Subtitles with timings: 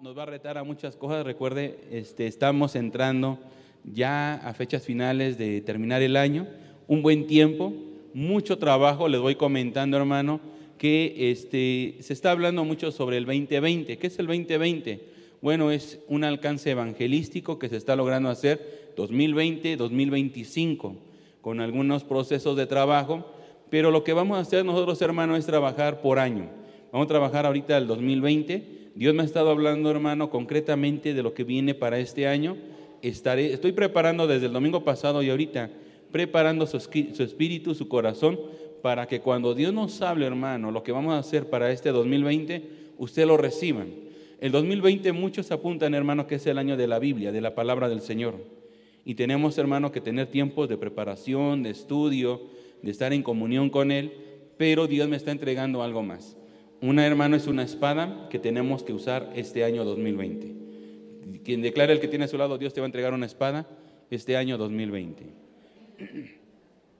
[0.00, 1.26] nos va a retar a muchas cosas.
[1.26, 3.38] Recuerde, este, estamos entrando
[3.84, 6.46] ya a fechas finales de terminar el año,
[6.88, 7.74] un buen tiempo,
[8.14, 9.08] mucho trabajo.
[9.08, 10.40] Les voy comentando, hermano,
[10.78, 13.98] que este, se está hablando mucho sobre el 2020.
[13.98, 15.04] ¿Qué es el 2020?
[15.42, 20.94] Bueno, es un alcance evangelístico que se está logrando hacer 2020-2025
[21.42, 23.30] con algunos procesos de trabajo,
[23.68, 26.48] pero lo que vamos a hacer nosotros, hermano, es trabajar por año.
[26.90, 31.32] Vamos a trabajar ahorita el 2020 Dios me ha estado hablando, hermano, concretamente de lo
[31.32, 32.56] que viene para este año.
[33.02, 35.70] Estaré, estoy preparando desde el domingo pasado y ahorita,
[36.10, 38.40] preparando su, espíritu, su corazón,
[38.82, 42.62] para que cuando Dios nos hable, hermano, lo que vamos a hacer para este 2020,
[42.98, 43.84] usted lo reciba.
[44.40, 47.88] El 2020 muchos apuntan, hermano, que es el año de la Biblia, de la palabra
[47.88, 48.36] del Señor.
[49.04, 52.42] Y tenemos, hermano, que tener tiempos de preparación, de estudio,
[52.82, 54.12] de estar en comunión con Él,
[54.56, 56.36] pero Dios me está entregando algo más.
[56.82, 60.54] Una, hermano, es una espada que tenemos que usar este año 2020.
[61.44, 63.66] Quien declara el que tiene a su lado, Dios te va a entregar una espada
[64.10, 65.24] este año 2020.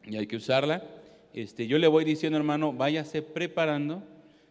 [0.04, 0.84] Y hay que usarla.
[1.32, 4.02] Este, yo le voy diciendo, hermano, váyase preparando.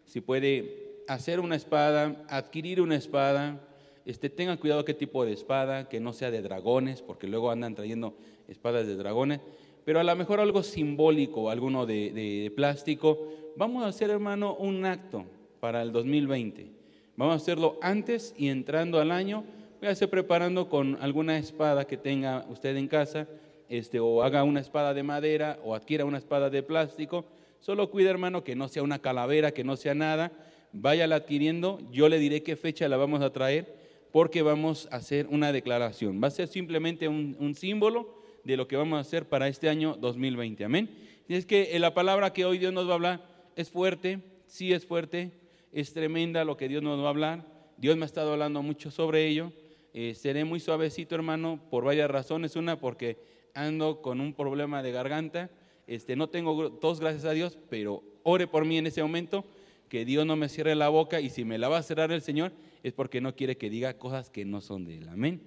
[0.05, 3.61] Si puede hacer una espada, adquirir una espada,
[4.05, 7.75] este, tenga cuidado qué tipo de espada, que no sea de dragones, porque luego andan
[7.75, 9.41] trayendo espadas de dragones,
[9.90, 15.26] pero a lo mejor algo simbólico, alguno de plástico, vamos a hacer, hermano, un acto
[15.59, 16.68] para el 2020.
[17.16, 19.44] Vamos a hacerlo antes y entrando al año.
[19.80, 23.28] Voy a hacer preparando con alguna espada que tenga usted en casa,
[23.67, 27.26] este, o haga una espada de madera o adquiera una espada de plástico.
[27.60, 30.32] Solo cuida, hermano, que no sea una calavera, que no sea nada.
[30.72, 31.80] Váyala adquiriendo.
[31.92, 33.76] Yo le diré qué fecha la vamos a traer
[34.11, 36.22] porque vamos a hacer una declaración.
[36.23, 39.70] Va a ser simplemente un, un símbolo de lo que vamos a hacer para este
[39.70, 40.64] año 2020.
[40.64, 40.89] Amén.
[41.27, 44.73] Y es que la palabra que hoy Dios nos va a hablar es fuerte, sí
[44.73, 45.32] es fuerte,
[45.72, 47.45] es tremenda lo que Dios nos va a hablar.
[47.78, 49.52] Dios me ha estado hablando mucho sobre ello.
[49.94, 52.55] Eh, seré muy suavecito, hermano, por varias razones.
[52.55, 53.17] Una, porque
[53.54, 55.49] ando con un problema de garganta.
[55.88, 59.45] Este, no tengo tos, gracias a Dios, pero ore por mí en ese momento,
[59.88, 62.22] que Dios no me cierre la boca y si me la va a cerrar el
[62.22, 62.52] Señor
[62.83, 65.10] es porque no quiere que diga cosas que no son de Él.
[65.10, 65.42] Amén.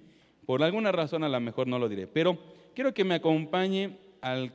[0.45, 2.37] Por alguna razón a lo mejor no lo diré, pero
[2.73, 4.51] quiero que me acompañe al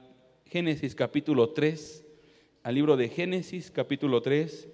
[0.46, 2.04] Génesis capítulo 3,
[2.62, 4.68] al libro de Génesis capítulo 3,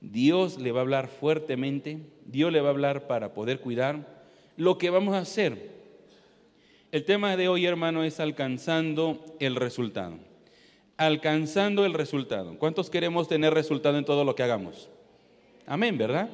[0.00, 4.24] Dios le va a hablar fuertemente, Dios le va a hablar para poder cuidar
[4.56, 5.72] lo que vamos a hacer.
[6.92, 10.18] El tema de hoy, hermano, es alcanzando el resultado.
[10.96, 12.56] Alcanzando el resultado.
[12.58, 14.88] ¿Cuántos queremos tener resultado en todo lo que hagamos?
[15.66, 16.30] Amén, ¿verdad?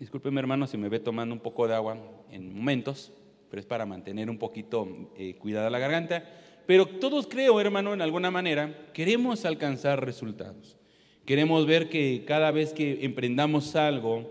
[0.00, 1.98] Discúlpeme, hermano, si me ve tomando un poco de agua
[2.32, 3.12] en momentos,
[3.50, 6.24] pero es para mantener un poquito eh, cuidada la garganta.
[6.66, 10.76] Pero todos creo, hermano, en alguna manera, queremos alcanzar resultados.
[11.24, 14.30] Queremos ver que cada vez que emprendamos algo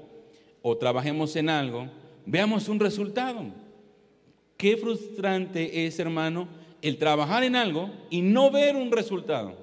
[0.62, 1.88] o trabajemos en algo,
[2.26, 3.46] veamos un resultado.
[4.58, 6.48] Qué frustrante es, hermano,
[6.82, 9.56] el trabajar en algo y no ver un resultado.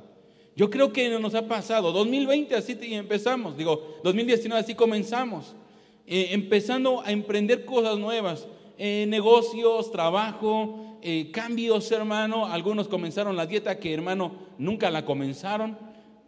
[0.57, 1.93] Yo creo que nos ha pasado.
[1.93, 5.55] 2020 así empezamos, digo, 2019 así comenzamos.
[6.07, 8.47] Eh, empezando a emprender cosas nuevas,
[8.79, 12.47] eh, negocios, trabajo, eh, cambios, hermano.
[12.47, 15.79] Algunos comenzaron la dieta que, hermano, nunca la comenzaron.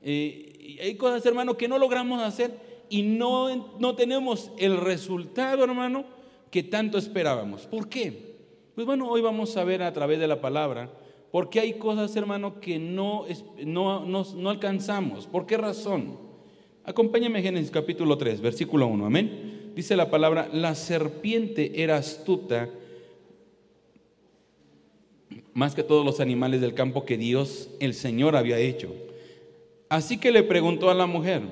[0.02, 6.04] Eh, hay cosas, hermano, que no logramos hacer y no, no tenemos el resultado, hermano,
[6.50, 7.66] que tanto esperábamos.
[7.66, 8.36] ¿Por qué?
[8.74, 10.90] Pues bueno, hoy vamos a ver a través de la palabra,
[11.32, 13.24] porque hay cosas, hermano, que no,
[13.64, 15.26] no, no, alcanzamos.
[15.26, 16.18] ¿Por qué razón?
[16.84, 19.56] Acompáñame a Génesis capítulo 3, versículo 1, amén.
[19.76, 22.70] Dice la palabra, la serpiente era astuta
[25.52, 28.90] más que todos los animales del campo que Dios, el Señor, había hecho.
[29.90, 31.43] Así que le preguntó a la mujer,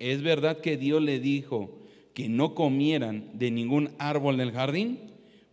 [0.00, 1.70] ¿es verdad que Dios le dijo
[2.14, 4.98] que no comieran de ningún árbol del jardín?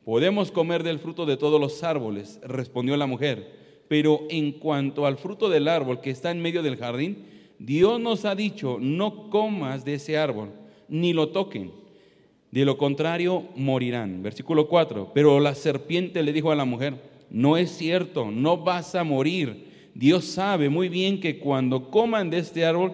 [0.03, 3.51] Podemos comer del fruto de todos los árboles, respondió la mujer,
[3.87, 7.25] pero en cuanto al fruto del árbol que está en medio del jardín,
[7.59, 10.49] Dios nos ha dicho, no comas de ese árbol,
[10.87, 11.78] ni lo toquen.
[12.51, 14.23] De lo contrario, morirán.
[14.23, 15.11] Versículo 4.
[15.13, 16.95] Pero la serpiente le dijo a la mujer,
[17.29, 19.67] no es cierto, no vas a morir.
[19.93, 22.93] Dios sabe muy bien que cuando coman de este árbol,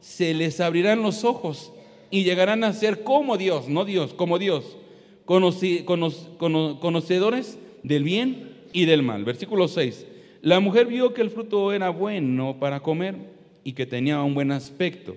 [0.00, 1.72] se les abrirán los ojos
[2.10, 4.76] y llegarán a ser como Dios, no Dios, como Dios,
[5.24, 9.24] conocedores del bien y del mal.
[9.24, 10.06] Versículo 6.
[10.42, 13.16] La mujer vio que el fruto era bueno para comer
[13.64, 15.16] y que tenía un buen aspecto.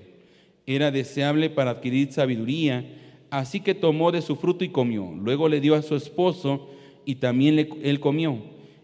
[0.65, 2.85] Era deseable para adquirir sabiduría,
[3.29, 5.11] así que tomó de su fruto y comió.
[5.21, 6.67] Luego le dio a su esposo
[7.05, 8.37] y también él comió.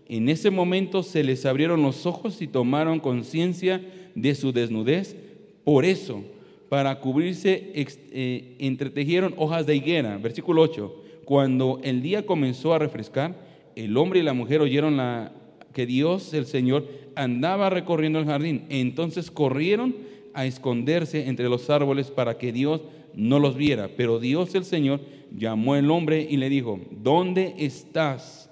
[0.08, 3.82] En ese momento se les abrieron los ojos y tomaron conciencia
[4.14, 5.16] de su desnudez.
[5.64, 6.24] Por eso,
[6.70, 10.18] para cubrirse eh, entretejieron hojas de higuera.
[10.18, 11.04] Versículo 8.
[11.26, 13.36] Cuando el día comenzó a refrescar,
[13.76, 15.34] el hombre y la mujer oyeron la,
[15.74, 18.66] que Dios, el Señor, andaba recorriendo el jardín.
[18.70, 19.96] Entonces corrieron
[20.34, 22.82] a esconderse entre los árboles para que Dios
[23.16, 23.90] no los viera.
[23.96, 25.02] Pero Dios, el Señor,
[25.36, 28.50] llamó al hombre y le dijo, ¿dónde estás?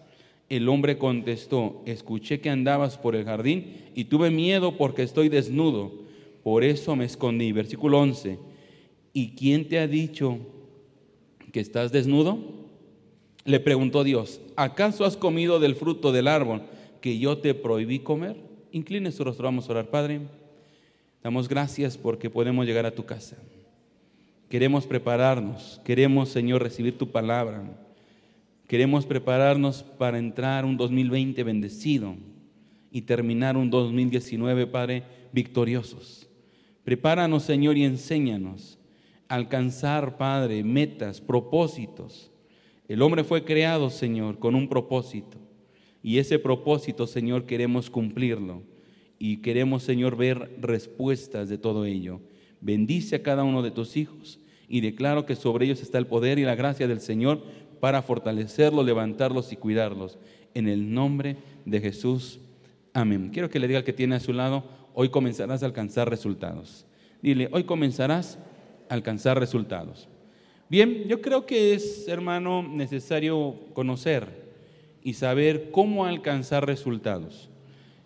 [0.49, 5.91] El hombre contestó, escuché que andabas por el jardín y tuve miedo porque estoy desnudo.
[6.43, 7.51] Por eso me escondí.
[7.51, 8.37] Versículo 11.
[9.13, 10.37] ¿Y quién te ha dicho
[11.51, 12.37] que estás desnudo?
[13.45, 16.63] Le preguntó Dios, ¿acaso has comido del fruto del árbol
[17.01, 18.37] que yo te prohibí comer?
[18.71, 20.21] Incline su rostro, vamos a orar, Padre.
[21.21, 23.37] Damos gracias porque podemos llegar a tu casa.
[24.53, 27.63] Queremos prepararnos, queremos, Señor, recibir tu palabra.
[28.67, 32.15] Queremos prepararnos para entrar un 2020 bendecido
[32.91, 36.29] y terminar un 2019, Padre, victoriosos.
[36.83, 38.77] Prepáranos, Señor, y enséñanos
[39.27, 42.31] a alcanzar, Padre, metas, propósitos.
[42.87, 45.39] El hombre fue creado, Señor, con un propósito.
[46.03, 48.61] Y ese propósito, Señor, queremos cumplirlo.
[49.17, 52.21] Y queremos, Señor, ver respuestas de todo ello.
[52.61, 56.39] Bendice a cada uno de tus hijos y declaro que sobre ellos está el poder
[56.39, 57.41] y la gracia del Señor
[57.79, 60.17] para fortalecerlos, levantarlos y cuidarlos.
[60.53, 62.39] En el nombre de Jesús.
[62.93, 63.29] Amén.
[63.33, 64.63] Quiero que le diga al que tiene a su lado,
[64.93, 66.85] hoy comenzarás a alcanzar resultados.
[67.21, 68.37] Dile, hoy comenzarás
[68.89, 70.07] a alcanzar resultados.
[70.69, 74.43] Bien, yo creo que es, hermano, necesario conocer
[75.03, 77.49] y saber cómo alcanzar resultados.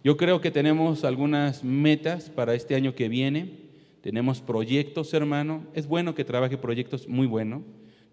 [0.03, 3.66] Yo creo que tenemos algunas metas para este año que viene,
[4.07, 5.67] tenemos proyectos, hermano.
[5.73, 7.61] Es bueno que trabaje proyectos, muy bueno,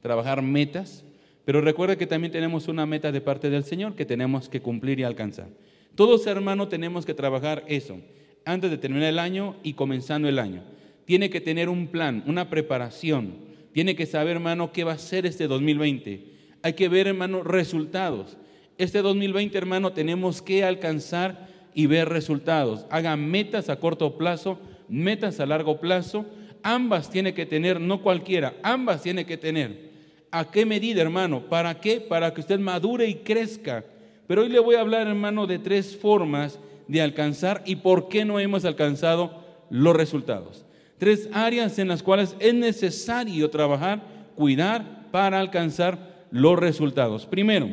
[0.03, 1.05] trabajar metas,
[1.45, 4.99] pero recuerde que también tenemos una meta de parte del Señor que tenemos que cumplir
[4.99, 5.51] y alcanzar.
[5.95, 8.01] Todos, hermano, tenemos que trabajar eso
[8.45, 10.65] antes de terminar el año y comenzando el año.
[11.05, 13.37] Tiene que tener un plan, una preparación.
[13.73, 16.25] Tiene que saber, hermano, qué va a ser este 2020.
[16.63, 18.37] Hay que ver, hermano, resultados.
[18.79, 22.85] Este 2020, hermano, tenemos que alcanzar y ver resultados.
[22.91, 24.59] Hagan metas a corto plazo,
[24.89, 26.27] metas a largo plazo.
[26.63, 29.91] Ambas tiene que tener, no cualquiera, ambas tiene que tener.
[30.31, 31.43] ¿A qué medida, hermano?
[31.49, 32.01] ¿Para qué?
[32.01, 33.85] Para que usted madure y crezca.
[34.27, 36.59] Pero hoy le voy a hablar, hermano, de tres formas
[36.89, 40.65] de alcanzar y por qué no hemos alcanzado los resultados.
[40.99, 44.03] Tres áreas en las cuales es necesario trabajar,
[44.35, 47.27] cuidar para alcanzar los resultados.
[47.27, 47.69] Primero,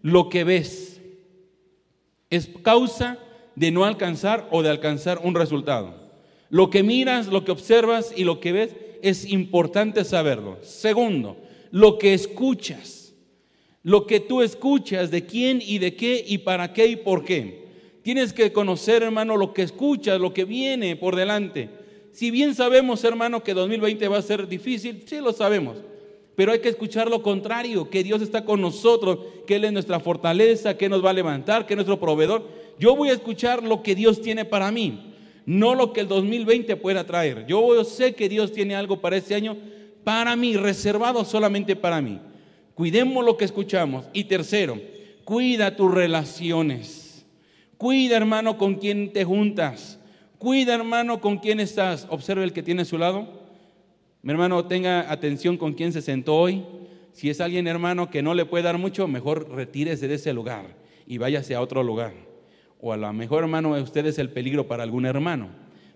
[0.00, 1.00] lo que ves
[2.30, 3.18] es causa
[3.54, 6.01] de no alcanzar o de alcanzar un resultado.
[6.52, 10.58] Lo que miras, lo que observas y lo que ves es importante saberlo.
[10.60, 11.38] Segundo,
[11.70, 13.14] lo que escuchas.
[13.82, 17.68] Lo que tú escuchas, de quién y de qué y para qué y por qué.
[18.02, 21.70] Tienes que conocer, hermano, lo que escuchas, lo que viene por delante.
[22.12, 25.78] Si bien sabemos, hermano, que 2020 va a ser difícil, sí lo sabemos.
[26.36, 30.00] Pero hay que escuchar lo contrario, que Dios está con nosotros, que Él es nuestra
[30.00, 32.46] fortaleza, que nos va a levantar, que es nuestro proveedor.
[32.78, 35.11] Yo voy a escuchar lo que Dios tiene para mí,
[35.46, 37.46] no lo que el 2020 pueda traer.
[37.46, 39.56] Yo sé que Dios tiene algo para este año,
[40.04, 42.20] para mí, reservado solamente para mí.
[42.74, 44.06] Cuidemos lo que escuchamos.
[44.12, 44.80] Y tercero,
[45.24, 47.26] cuida tus relaciones.
[47.76, 49.98] Cuida, hermano, con quién te juntas.
[50.38, 52.06] Cuida, hermano, con quién estás.
[52.10, 53.42] Observe el que tiene a su lado.
[54.22, 56.64] Mi hermano, tenga atención con quién se sentó hoy.
[57.12, 60.76] Si es alguien, hermano, que no le puede dar mucho, mejor retírese de ese lugar
[61.06, 62.31] y váyase a otro lugar.
[62.84, 65.50] O a lo mejor, hermano, usted es el peligro para algún hermano.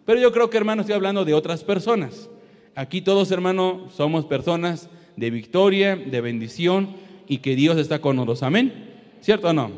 [0.04, 2.30] Pero yo creo que, hermano, estoy hablando de otras personas.
[2.76, 6.90] Aquí todos, hermano, somos personas de victoria, de bendición
[7.26, 8.44] y que Dios está con nosotros.
[8.44, 8.94] Amén.
[9.20, 9.72] ¿Cierto o no?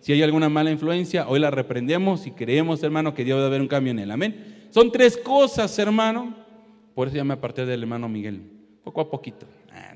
[0.00, 3.60] Si hay alguna mala influencia, hoy la reprendemos y creemos, hermano, que Dios debe haber
[3.60, 4.10] un cambio en él.
[4.10, 4.66] Amén.
[4.70, 6.34] Son tres cosas, hermano.
[6.92, 8.42] Por eso ya me aparté del hermano Miguel.
[8.82, 9.46] Poco a poquito.
[9.70, 9.94] Ah,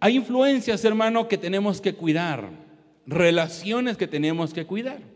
[0.00, 2.50] hay influencias, hermano, que tenemos que cuidar.
[3.06, 5.15] Relaciones que tenemos que cuidar.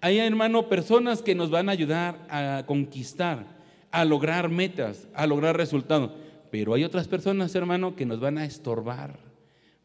[0.00, 3.44] Hay, hermano, personas que nos van a ayudar a conquistar,
[3.90, 6.12] a lograr metas, a lograr resultados.
[6.50, 9.18] Pero hay otras personas, hermano, que nos van a estorbar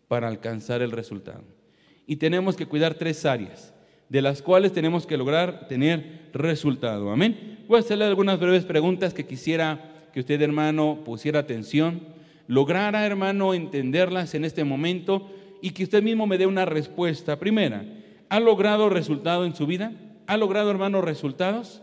[0.07, 1.43] para alcanzar el resultado
[2.07, 3.73] y tenemos que cuidar tres áreas,
[4.09, 7.11] de las cuales tenemos que lograr tener resultado.
[7.11, 7.59] Amén.
[7.67, 12.01] Voy a hacerle algunas breves preguntas que quisiera que usted, hermano, pusiera atención,
[12.47, 15.29] lograra, hermano, entenderlas en este momento
[15.61, 17.39] y que usted mismo me dé una respuesta.
[17.39, 17.83] Primera,
[18.29, 19.93] ¿ha logrado resultado en su vida?
[20.27, 21.81] ¿Ha logrado, hermano, resultados?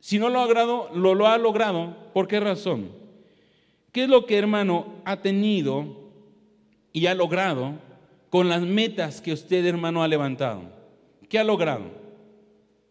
[0.00, 2.90] Si no lo ha logrado, lo, lo ha logrado, ¿por qué razón?
[3.92, 6.10] ¿Qué es lo que, hermano, ha tenido
[6.92, 7.74] y ha logrado
[8.30, 10.62] con las metas que usted, hermano, ha levantado?
[11.28, 11.84] ¿Qué ha logrado?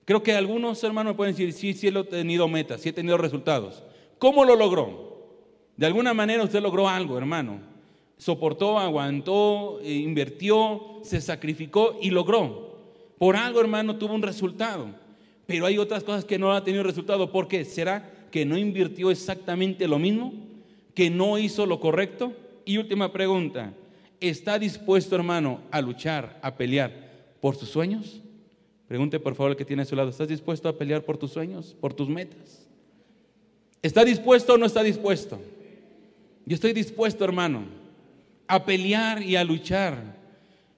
[0.05, 3.83] Creo que algunos hermanos pueden decir, sí, sí he tenido metas, sí he tenido resultados.
[4.17, 5.11] ¿Cómo lo logró?
[5.77, 7.59] De alguna manera usted logró algo, hermano.
[8.17, 12.70] Soportó, aguantó, eh, invirtió, se sacrificó y logró.
[13.21, 14.87] Por algo, hermano, tuvo un resultado.
[15.45, 17.31] Pero hay otras cosas que no ha tenido resultado.
[17.31, 17.65] ¿Por qué?
[17.65, 20.33] ¿Será que no invirtió exactamente lo mismo?
[20.95, 22.33] ¿Que no hizo lo correcto?
[22.65, 23.73] Y última pregunta.
[24.19, 28.23] ¿Está dispuesto, hermano, a luchar, a pelear por sus sueños?
[28.87, 30.09] Pregunte por favor el que tiene a su lado.
[30.09, 32.67] ¿Estás dispuesto a pelear por tus sueños, por tus metas?
[33.83, 35.39] ¿Está dispuesto o no está dispuesto?
[36.43, 37.65] Yo estoy dispuesto, hermano,
[38.47, 40.20] a pelear y a luchar.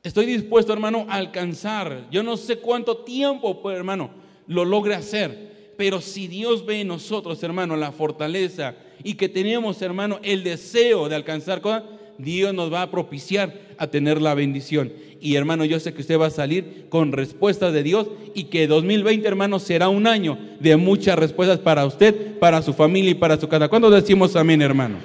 [0.03, 2.07] Estoy dispuesto, hermano, a alcanzar.
[2.11, 4.09] Yo no sé cuánto tiempo, hermano,
[4.47, 5.71] lo logre hacer.
[5.77, 11.07] Pero si Dios ve en nosotros, hermano, la fortaleza y que tenemos, hermano, el deseo
[11.07, 11.83] de alcanzar cosas,
[12.17, 14.91] Dios nos va a propiciar a tener la bendición.
[15.21, 18.67] Y hermano, yo sé que usted va a salir con respuestas de Dios y que
[18.67, 23.39] 2020, hermano, será un año de muchas respuestas para usted, para su familia y para
[23.39, 23.69] su casa.
[23.69, 24.97] ¿Cuándo decimos amén, hermano?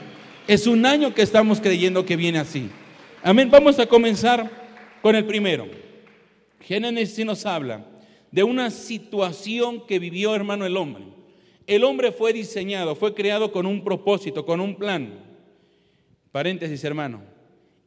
[0.49, 2.69] Es un año que estamos creyendo que viene así.
[3.23, 3.49] Amén.
[3.49, 4.68] Vamos a comenzar
[5.03, 5.67] con el primero.
[6.61, 7.85] Génesis nos habla
[8.31, 11.05] de una situación que vivió, hermano, el hombre.
[11.67, 15.15] El hombre fue diseñado, fue creado con un propósito, con un plan.
[16.33, 17.23] Paréntesis, hermano.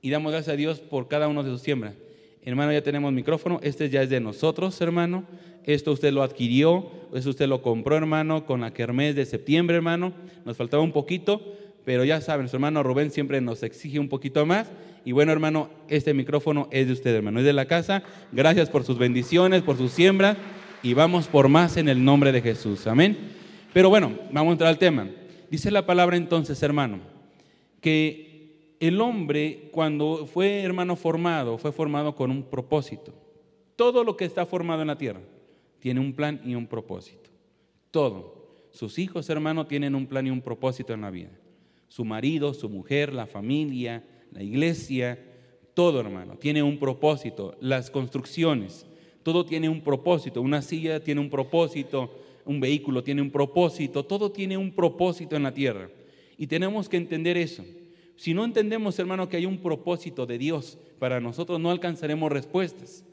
[0.02, 1.96] Y damos gracias a Dios por cada uno de sus siembras.
[2.44, 3.60] Hermano, ya tenemos micrófono.
[3.62, 5.26] Este ya es de nosotros, hermano.
[5.64, 10.12] Esto usted lo adquirió, eso usted lo compró, hermano, con la kermés de septiembre, hermano.
[10.44, 14.46] Nos faltaba un poquito, pero ya saben, su hermano Rubén siempre nos exige un poquito
[14.46, 14.72] más.
[15.04, 18.04] Y bueno, hermano, este micrófono es de usted, hermano, es de la casa.
[18.32, 20.38] Gracias por sus bendiciones, por sus siembras.
[20.84, 22.88] Y vamos por más en el nombre de Jesús.
[22.88, 23.18] Amén.
[23.74, 25.10] Pero bueno, vamos a entrar al tema.
[25.50, 27.00] Dice la palabra entonces, hermano,
[27.82, 33.14] que el hombre cuando fue hermano formado, fue formado con un propósito.
[33.76, 35.22] Todo lo que está formado en la tierra
[35.80, 37.30] tiene un plan y un propósito.
[37.90, 38.40] Todo.
[38.72, 41.30] Sus hijos, hermano, tienen un plan y un propósito en la vida.
[41.92, 45.20] Su marido, su mujer, la familia, la iglesia,
[45.74, 47.58] todo, hermano, tiene un propósito.
[47.60, 48.86] Las construcciones,
[49.24, 50.42] todo tiene un propósito.
[50.42, 55.44] Una silla tiene un propósito, un vehículo tiene un propósito, todo tiene un propósito en
[55.44, 55.90] la tierra.
[56.38, 57.66] Y tenemos que entender eso.
[58.16, 63.04] Si no entendemos, hermano, que hay un propósito de Dios para nosotros, no alcanzaremos respuestas.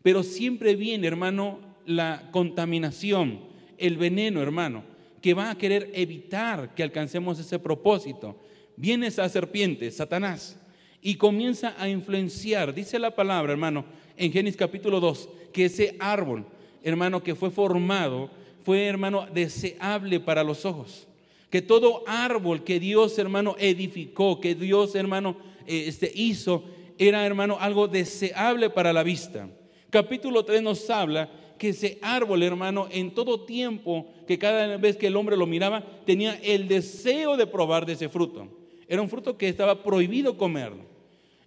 [0.00, 3.40] Pero siempre viene, hermano, la contaminación,
[3.78, 4.84] el veneno, hermano,
[5.28, 8.34] que va a querer evitar que alcancemos ese propósito.
[8.76, 10.58] Viene esa serpiente, Satanás,
[11.02, 13.84] y comienza a influenciar, dice la palabra, hermano,
[14.16, 16.46] en Génesis capítulo 2, que ese árbol,
[16.82, 18.30] hermano, que fue formado,
[18.64, 21.06] fue, hermano, deseable para los ojos
[21.50, 26.64] que todo árbol que Dios, hermano, edificó, que Dios, hermano, eh, este, hizo,
[26.96, 29.46] era, hermano, algo deseable para la vista.
[29.90, 35.08] Capítulo 3 nos habla que ese árbol, hermano, en todo tiempo, que cada vez que
[35.08, 38.48] el hombre lo miraba, tenía el deseo de probar de ese fruto.
[38.88, 40.82] Era un fruto que estaba prohibido comerlo.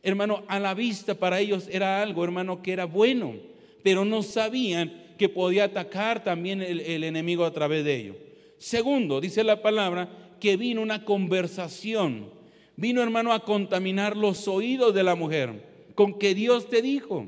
[0.03, 3.36] Hermano, a la vista para ellos era algo, hermano, que era bueno,
[3.84, 8.15] pero no sabían que podía atacar también el, el enemigo a través de ello.
[8.58, 12.30] Segundo, dice la palabra que vino una conversación.
[12.75, 17.27] Vino, hermano, a contaminar los oídos de la mujer con que Dios te dijo.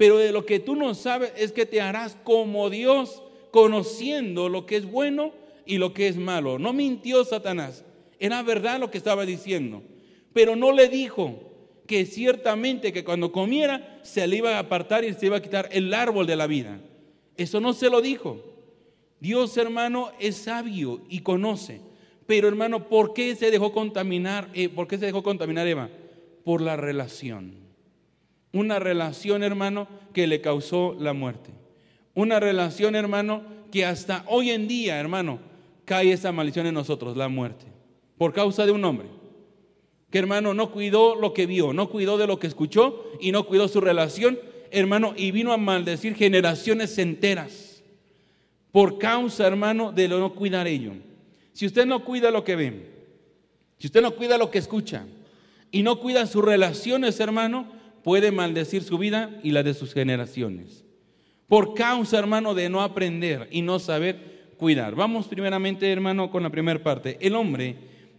[0.00, 4.64] Pero de lo que tú no sabes es que te harás como Dios, conociendo lo
[4.64, 5.34] que es bueno
[5.66, 6.58] y lo que es malo.
[6.58, 7.84] No mintió Satanás.
[8.18, 9.82] Era verdad lo que estaba diciendo.
[10.32, 11.38] Pero no le dijo
[11.86, 15.68] que ciertamente que cuando comiera se le iba a apartar y se iba a quitar
[15.70, 16.80] el árbol de la vida.
[17.36, 18.42] Eso no se lo dijo.
[19.20, 21.82] Dios, hermano, es sabio y conoce.
[22.26, 24.48] Pero, hermano, ¿por qué se dejó contaminar?
[24.54, 25.90] Eh, ¿Por qué se dejó contaminar Eva?
[26.42, 27.69] Por la relación.
[28.52, 31.50] Una relación, hermano, que le causó la muerte.
[32.14, 35.38] Una relación, hermano, que hasta hoy en día, hermano,
[35.84, 37.66] cae esa maldición en nosotros, la muerte.
[38.18, 39.08] Por causa de un hombre.
[40.10, 43.46] Que, hermano, no cuidó lo que vio, no cuidó de lo que escuchó y no
[43.46, 44.38] cuidó su relación,
[44.72, 47.70] hermano, y vino a maldecir generaciones enteras
[48.72, 50.92] por causa, hermano, de no cuidar ello.
[51.52, 52.90] Si usted no cuida lo que ve,
[53.78, 55.06] si usted no cuida lo que escucha
[55.70, 60.84] y no cuida sus relaciones, hermano, puede maldecir su vida y la de sus generaciones.
[61.48, 64.94] Por causa, hermano, de no aprender y no saber cuidar.
[64.94, 67.18] Vamos primeramente, hermano, con la primera parte.
[67.20, 67.76] El hombre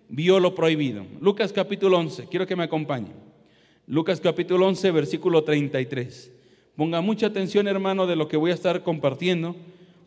[0.10, 1.06] vio lo prohibido.
[1.20, 3.12] Lucas capítulo 11, quiero que me acompañe.
[3.88, 6.32] Lucas capítulo 11, versículo 33.
[6.76, 9.56] Ponga mucha atención, hermano, de lo que voy a estar compartiendo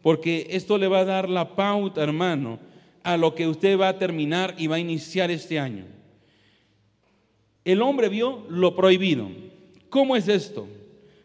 [0.04, 2.58] porque esto le va a dar la pauta, hermano,
[3.02, 5.86] a lo que usted va a terminar y va a iniciar este año.
[7.64, 9.30] El hombre vio lo prohibido.
[9.94, 10.66] ¿Cómo es esto?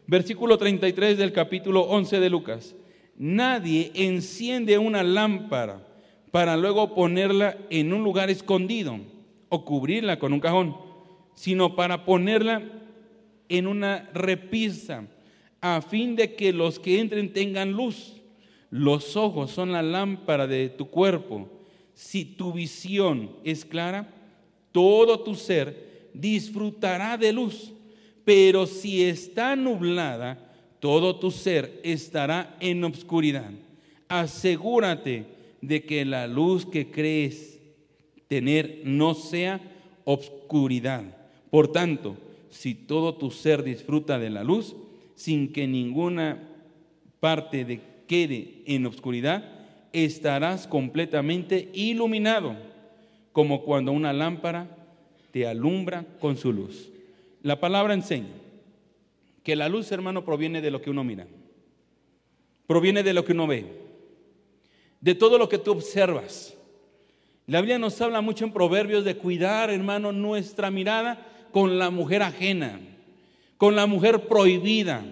[0.06, 2.76] Versículo 33 del capítulo 11 de Lucas.
[3.16, 5.84] Nadie enciende una lámpara
[6.30, 9.00] para luego ponerla en un lugar escondido
[9.48, 10.76] o cubrirla con un cajón,
[11.34, 12.62] sino para ponerla
[13.48, 15.04] en una repisa,
[15.60, 18.20] a fin de que los que entren tengan luz.
[18.70, 21.48] Los ojos son la lámpara de tu cuerpo.
[21.92, 24.14] Si tu visión es clara,
[24.70, 27.72] todo tu ser disfrutará de luz.
[28.30, 30.38] Pero si está nublada,
[30.78, 33.50] todo tu ser estará en obscuridad.
[34.06, 35.24] Asegúrate
[35.60, 37.58] de que la luz que crees
[38.28, 39.60] tener no sea
[40.04, 41.02] obscuridad.
[41.50, 42.16] Por tanto,
[42.50, 44.76] si todo tu ser disfruta de la luz,
[45.16, 46.40] sin que ninguna
[47.18, 49.42] parte de quede en obscuridad,
[49.92, 52.54] estarás completamente iluminado,
[53.32, 54.68] como cuando una lámpara
[55.32, 56.89] te alumbra con su luz.
[57.42, 58.34] La palabra enseña
[59.42, 61.26] que la luz, hermano, proviene de lo que uno mira,
[62.66, 63.66] proviene de lo que uno ve,
[65.00, 66.54] de todo lo que tú observas.
[67.46, 72.22] La Biblia nos habla mucho en Proverbios de cuidar, hermano, nuestra mirada con la mujer
[72.22, 72.78] ajena,
[73.56, 75.04] con la mujer prohibida.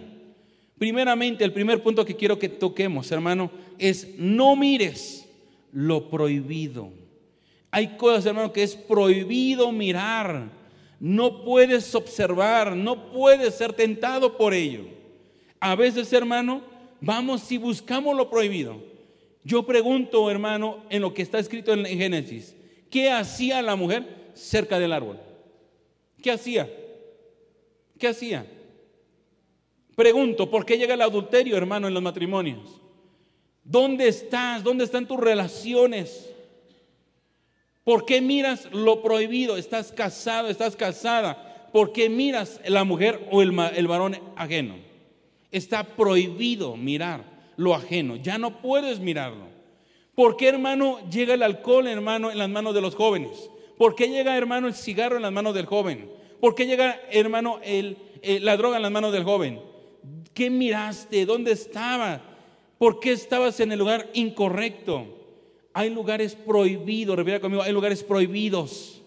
[0.79, 5.29] Primeramente, el primer punto que quiero que toquemos, hermano, es no mires
[5.73, 6.91] lo prohibido.
[7.71, 10.49] Hay cosas, hermano, que es prohibido mirar.
[11.01, 14.85] No puedes observar, no puedes ser tentado por ello.
[15.61, 16.63] A veces, hermano,
[17.01, 18.77] vamos y buscamos lo prohibido.
[19.45, 22.55] Yo pregunto, hermano, en lo que está escrito en Génesis,
[22.91, 25.19] ¿qué hacía la mujer cerca del árbol?
[26.21, 26.69] ¿Qué hacía?
[27.99, 28.47] ¿Qué hacía?
[29.95, 32.81] Pregunto, ¿por qué llega el adulterio, hermano, en los matrimonios?
[33.65, 34.63] ¿Dónde estás?
[34.63, 36.28] ¿Dónde están tus relaciones?
[37.89, 39.57] ¿Por qué miras lo prohibido?
[39.57, 41.71] Estás casado, estás casada.
[41.73, 44.75] ¿Por qué miras la mujer o el, el varón ajeno?
[45.51, 47.25] Está prohibido mirar
[47.57, 48.17] lo ajeno.
[48.17, 49.47] Ya no puedes mirarlo.
[50.15, 53.49] ¿Por qué, hermano, llega el alcohol, hermano, en las manos de los jóvenes?
[53.79, 56.11] ¿Por qué llega, hermano, el cigarro en las manos del joven?
[56.43, 57.97] ¿Por qué llega, hermano, el,
[58.43, 59.63] la droga en las manos del joven?
[60.35, 61.25] ¿Qué miraste?
[61.25, 62.21] ¿Dónde estaba?
[62.77, 65.18] ¿Por qué estabas en el lugar incorrecto?
[65.79, 69.01] Hay lugares prohibidos, repita conmigo, hay lugares prohibidos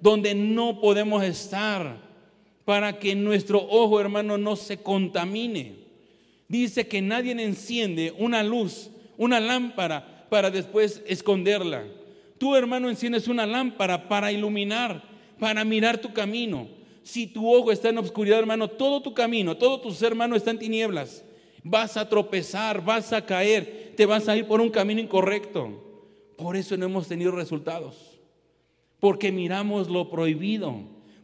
[0.00, 1.96] donde no podemos estar
[2.64, 5.74] para que nuestro ojo, hermano, no se contamine.
[6.46, 11.82] Dice que nadie enciende una luz, una lámpara para después esconderla.
[12.38, 15.02] Tú, hermano, enciendes una lámpara para iluminar,
[15.40, 16.68] para mirar tu camino.
[17.02, 20.52] Si tu ojo está en obscuridad, hermano, todo tu camino, todo tu ser, hermano, está
[20.52, 21.24] en tinieblas.
[21.64, 25.82] Vas a tropezar, vas a caer, te vas a ir por un camino incorrecto.
[26.36, 28.20] Por eso no hemos tenido resultados.
[29.00, 30.74] Porque miramos lo prohibido.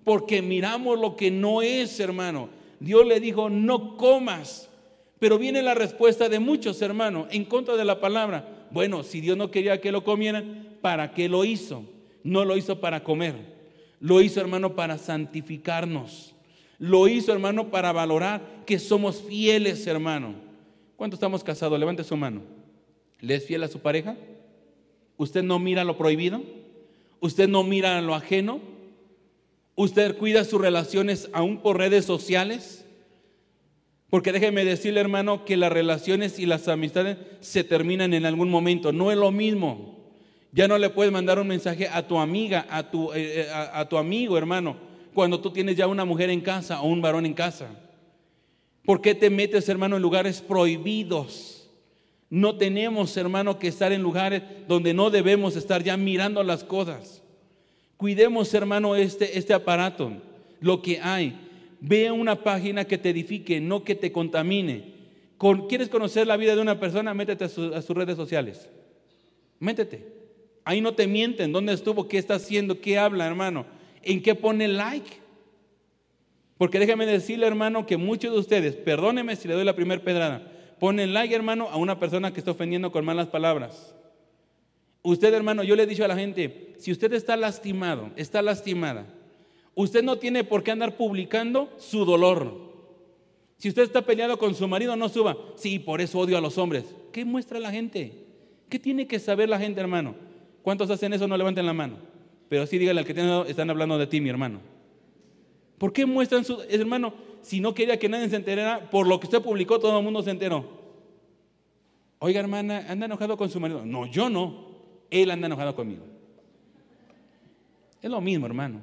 [0.03, 2.49] Porque miramos lo que no es, hermano.
[2.81, 4.71] Dios le dijo, no comas.
[5.19, 8.67] Pero viene la respuesta de muchos, hermano, en contra de la palabra.
[8.71, 11.85] Bueno, si Dios no quería que lo comieran, ¿para qué lo hizo?
[12.25, 13.35] No lo hizo para comer.
[14.01, 16.35] Lo hizo, hermano, para santificarnos.
[16.81, 20.35] Lo hizo, hermano, para valorar que somos fieles, hermano.
[20.97, 21.79] ¿Cuántos estamos casados?
[21.79, 22.41] Levante su mano.
[23.21, 24.17] ¿Le es fiel a su pareja?
[25.19, 26.43] ¿Usted no mira lo prohibido?
[27.21, 28.61] ¿Usted no mira lo ajeno?
[29.75, 32.87] ¿Usted cuida sus relaciones aún por redes sociales?
[34.09, 38.91] Porque déjeme decirle, hermano, que las relaciones y las amistades se terminan en algún momento.
[38.91, 40.01] No es lo mismo.
[40.53, 43.87] Ya no le puedes mandar un mensaje a tu amiga, a tu, eh, eh, a,
[43.87, 44.77] tu amigo, hermano,
[45.15, 47.69] cuando tú tienes ya una mujer en casa o un varón en casa.
[48.85, 51.71] ¿Por qué te metes, hermano, en lugares prohibidos?
[52.29, 57.23] No tenemos, hermano, que estar en lugares donde no debemos estar ya mirando las cosas.
[57.97, 60.13] Cuidemos, hermano, este, este aparato,
[60.61, 61.39] lo que hay.
[61.81, 64.95] Ve una página que te edifique, no que te contamine.
[65.69, 67.15] ¿Quieres conocer la vida de una persona?
[67.15, 68.69] Métete a, a sus redes sociales.
[69.59, 70.07] Métete.
[70.65, 71.53] Ahí no te mienten.
[71.53, 72.07] ¿Dónde estuvo?
[72.07, 72.81] ¿Qué está haciendo?
[72.81, 73.67] ¿Qué habla, hermano?
[74.03, 75.11] ¿En qué pone like?
[76.59, 80.43] Porque déjame decirle, hermano, que muchos de ustedes, perdóneme si le doy la primera pedrada,
[80.79, 83.95] ponen like, hermano, a una persona que está ofendiendo con malas palabras.
[85.03, 89.07] Usted, hermano, yo le he dicho a la gente, si usted está lastimado, está lastimada,
[89.75, 92.71] Usted no tiene por qué andar publicando su dolor.
[93.57, 95.37] Si usted está peleado con su marido, no suba.
[95.57, 96.85] Sí, por eso odio a los hombres.
[97.13, 98.13] ¿Qué muestra la gente?
[98.69, 100.15] ¿Qué tiene que saber la gente, hermano?
[100.63, 101.29] ¿Cuántos hacen eso?
[101.29, 101.97] No levanten la mano.
[102.51, 103.13] Pero sí díganle al que
[103.49, 104.59] están hablando de ti, mi hermano.
[105.79, 107.15] ¿Por qué muestran su hermano?
[107.43, 110.21] Si no quería que nadie se enterara, por lo que usted publicó, todo el mundo
[110.21, 110.65] se enteró.
[112.19, 113.87] Oiga, hermana, anda enojado con su marido.
[113.87, 114.67] No, yo no.
[115.11, 116.03] Él anda enojado conmigo.
[118.03, 118.81] Es lo mismo, hermano.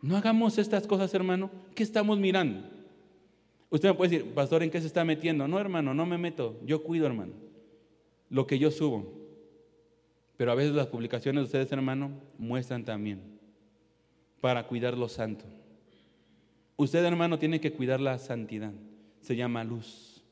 [0.00, 1.50] No hagamos estas cosas, hermano.
[1.74, 2.66] ¿Qué estamos mirando?
[3.68, 5.46] Usted me puede decir, pastor, ¿en qué se está metiendo?
[5.46, 6.58] No, hermano, no me meto.
[6.64, 7.34] Yo cuido, hermano.
[8.30, 9.23] Lo que yo subo.
[10.36, 13.20] Pero a veces las publicaciones de ustedes, hermano, muestran también
[14.40, 15.44] para cuidar lo santo.
[16.76, 18.72] Usted, hermano, tiene que cuidar la santidad.
[19.20, 20.22] Se llama luz.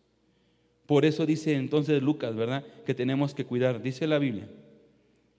[0.87, 2.65] Por eso dice entonces Lucas, ¿verdad?
[2.85, 3.81] Que tenemos que cuidar.
[3.81, 4.49] Dice la Biblia,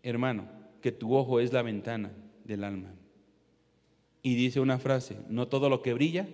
[0.01, 0.47] hermano,
[0.81, 2.11] que tu ojo es la ventana
[2.45, 2.93] del alma.
[4.21, 6.27] Y dice una frase, no todo lo que brilla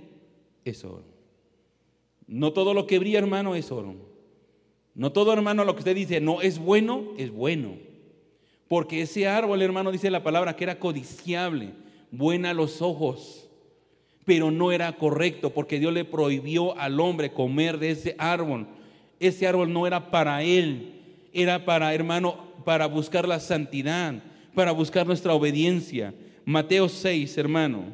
[0.63, 1.03] es oro.
[2.27, 3.95] No todo lo que brilla, hermano, es oro.
[4.93, 7.88] No todo, hermano, lo que usted dice, no es bueno, es bueno.
[8.69, 11.73] Porque ese árbol, hermano, dice la palabra que era codiciable,
[12.11, 13.49] buena a los ojos
[14.29, 18.67] pero no era correcto porque Dios le prohibió al hombre comer de ese árbol.
[19.19, 20.93] Ese árbol no era para él,
[21.33, 24.21] era para, hermano, para buscar la santidad,
[24.53, 26.13] para buscar nuestra obediencia.
[26.45, 27.85] Mateo 6, hermano,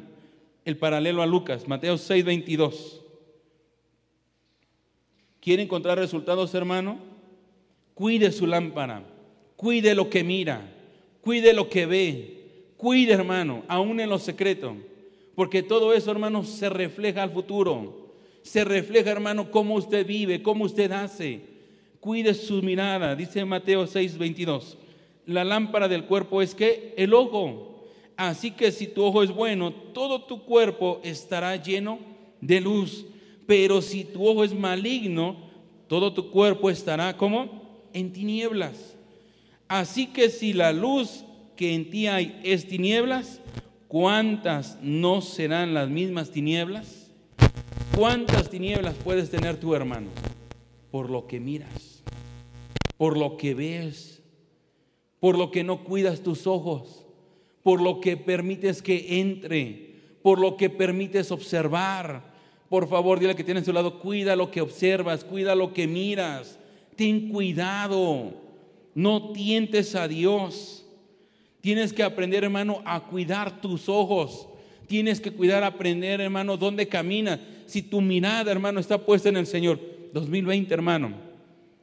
[0.66, 3.02] el paralelo a Lucas, Mateo 6, 22.
[5.40, 6.98] ¿Quiere encontrar resultados, hermano?
[7.94, 9.04] Cuide su lámpara,
[9.56, 10.72] cuide lo que mira,
[11.20, 12.36] cuide lo que ve,
[12.76, 14.76] cuide, hermano, aún en lo secreto.
[15.34, 18.06] Porque todo eso, hermano, se refleja al futuro.
[18.42, 21.40] Se refleja, hermano, cómo usted vive, cómo usted hace.
[22.00, 24.78] Cuide su mirada, dice Mateo 6, 22.
[25.26, 27.84] La lámpara del cuerpo es que el ojo.
[28.16, 31.98] Así que si tu ojo es bueno, todo tu cuerpo estará lleno
[32.40, 33.04] de luz.
[33.46, 35.36] Pero si tu ojo es maligno,
[35.86, 38.95] todo tu cuerpo estará como en tinieblas.
[39.68, 41.24] Así que si la luz
[41.56, 43.40] que en ti hay es tinieblas,
[43.88, 47.10] ¿Cuántas no serán las mismas tinieblas?
[47.96, 50.08] ¿Cuántas tinieblas puedes tener tu hermano?
[50.90, 52.02] Por lo que miras,
[52.96, 54.22] por lo que ves,
[55.20, 57.06] por lo que no cuidas tus ojos,
[57.62, 62.34] por lo que permites que entre, por lo que permites observar.
[62.68, 65.86] Por favor, dile que tienes a su lado, cuida lo que observas, cuida lo que
[65.86, 66.58] miras.
[66.96, 68.34] Ten cuidado,
[68.96, 70.86] no tientes a Dios.
[71.60, 74.48] Tienes que aprender, hermano, a cuidar tus ojos.
[74.86, 77.38] Tienes que cuidar, aprender, hermano, dónde caminas.
[77.66, 79.78] Si tu mirada, hermano, está puesta en el Señor.
[80.14, 81.12] 2020, hermano,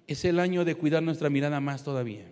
[0.08, 2.26] es el año de cuidar nuestra mirada más todavía.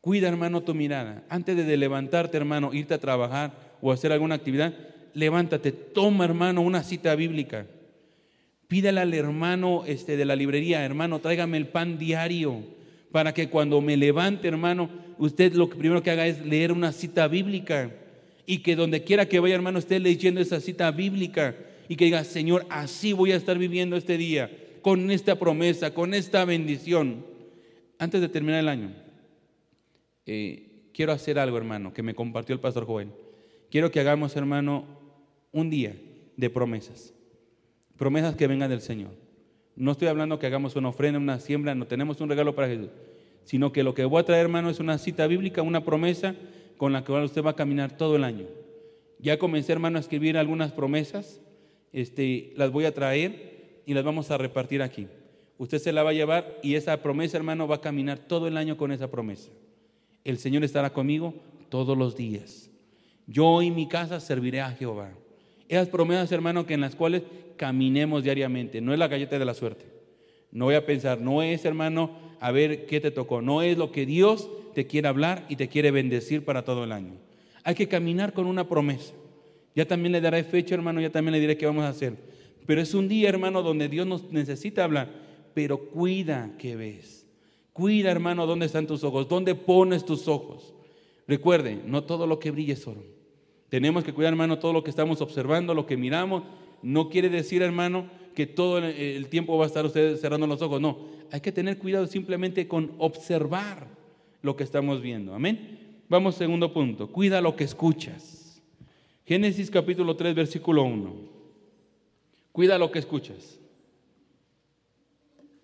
[0.00, 1.24] Cuida, hermano, tu mirada.
[1.28, 4.74] Antes de levantarte, hermano, irte a trabajar o hacer alguna actividad,
[5.12, 7.66] levántate, toma, hermano, una cita bíblica.
[8.68, 12.78] Pídale al hermano este, de la librería, hermano, tráigame el pan diario
[13.12, 17.26] para que cuando me levante, hermano, usted lo primero que haga es leer una cita
[17.28, 17.92] bíblica
[18.46, 21.56] y que donde quiera que vaya, hermano, esté leyendo esa cita bíblica
[21.88, 24.50] y que diga, Señor, así voy a estar viviendo este día,
[24.82, 27.26] con esta promesa, con esta bendición.
[27.98, 28.92] Antes de terminar el año,
[30.24, 33.08] eh, quiero hacer algo, hermano, que me compartió el pastor Joel.
[33.70, 34.84] Quiero que hagamos, hermano,
[35.52, 35.96] un día
[36.36, 37.12] de promesas.
[37.96, 39.10] Promesas que vengan del Señor.
[39.80, 42.90] No estoy hablando que hagamos una ofrenda, una siembra, no tenemos un regalo para Jesús,
[43.44, 46.34] sino que lo que voy a traer, hermano, es una cita bíblica, una promesa
[46.76, 48.44] con la que usted va a caminar todo el año.
[49.20, 51.40] Ya comencé, hermano, a escribir algunas promesas,
[51.94, 55.08] este, las voy a traer y las vamos a repartir aquí.
[55.56, 58.58] Usted se la va a llevar y esa promesa, hermano, va a caminar todo el
[58.58, 59.50] año con esa promesa.
[60.24, 61.32] El Señor estará conmigo
[61.70, 62.68] todos los días.
[63.26, 65.14] Yo y mi casa serviré a Jehová.
[65.70, 67.22] Esas promesas, hermano, que en las cuales
[67.56, 68.80] caminemos diariamente.
[68.80, 69.84] No es la galleta de la suerte.
[70.50, 73.40] No voy a pensar, no es, hermano, a ver qué te tocó.
[73.40, 76.90] No es lo que Dios te quiere hablar y te quiere bendecir para todo el
[76.90, 77.12] año.
[77.62, 79.14] Hay que caminar con una promesa.
[79.76, 82.14] Ya también le daré fecha, hermano, ya también le diré qué vamos a hacer.
[82.66, 85.08] Pero es un día, hermano, donde Dios nos necesita hablar.
[85.54, 87.28] Pero cuida que ves.
[87.72, 90.74] Cuida, hermano, dónde están tus ojos, dónde pones tus ojos.
[91.28, 93.19] Recuerde, no todo lo que brille es oro.
[93.70, 96.42] Tenemos que cuidar, hermano, todo lo que estamos observando, lo que miramos,
[96.82, 100.80] no quiere decir, hermano, que todo el tiempo va a estar usted cerrando los ojos.
[100.80, 100.98] No,
[101.30, 103.86] hay que tener cuidado simplemente con observar
[104.42, 105.34] lo que estamos viendo.
[105.34, 105.78] Amén.
[106.08, 107.12] Vamos, segundo punto.
[107.12, 108.60] Cuida lo que escuchas.
[109.24, 111.14] Génesis capítulo 3, versículo 1.
[112.50, 113.60] Cuida lo que escuchas.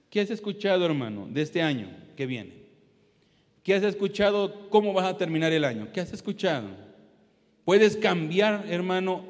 [0.08, 2.52] ¿Qué has escuchado, hermano, de este año que viene?
[3.64, 4.68] ¿Qué has escuchado?
[4.70, 5.88] ¿Cómo vas a terminar el año?
[5.92, 6.85] ¿Qué has escuchado?
[7.66, 9.24] Puedes cambiar, hermano,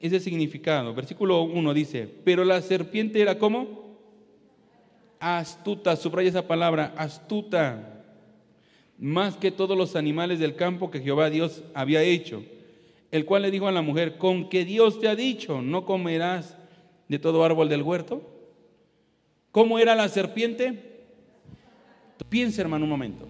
[0.00, 0.94] ese significado.
[0.94, 3.98] Versículo 1 dice, pero la serpiente era como
[5.20, 8.06] astuta, subraya esa palabra, astuta,
[8.96, 12.42] más que todos los animales del campo que Jehová Dios había hecho,
[13.10, 16.56] el cual le dijo a la mujer, con que Dios te ha dicho, no comerás
[17.06, 18.22] de todo árbol del huerto.
[19.52, 21.02] ¿Cómo era la serpiente?
[22.30, 23.28] Piense, hermano, un momento.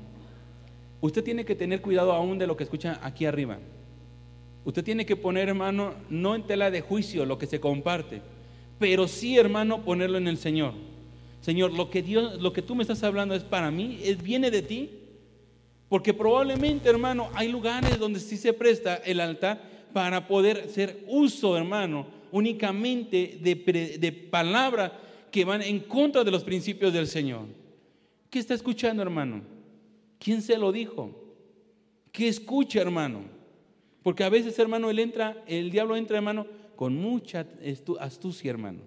[1.01, 3.59] Usted tiene que tener cuidado aún de lo que escucha aquí arriba.
[4.65, 8.21] Usted tiene que poner, hermano, no en tela de juicio lo que se comparte,
[8.79, 10.73] pero sí, hermano, ponerlo en el Señor.
[11.41, 14.51] Señor, lo que Dios, lo que tú me estás hablando es para mí, es, viene
[14.51, 14.91] de ti.
[15.89, 19.63] Porque probablemente, hermano, hay lugares donde sí se presta el altar
[19.95, 23.55] para poder ser uso, hermano, únicamente de,
[23.99, 24.93] de palabras
[25.31, 27.47] que van en contra de los principios del Señor.
[28.29, 29.41] ¿Qué está escuchando, hermano?
[30.19, 31.15] ¿Quién se lo dijo?
[32.13, 33.38] ¿Qué escucha, hermano?
[34.03, 37.47] Porque a veces, hermano, él entra, el diablo entra, hermano, con mucha
[38.01, 38.81] astucia, hermano,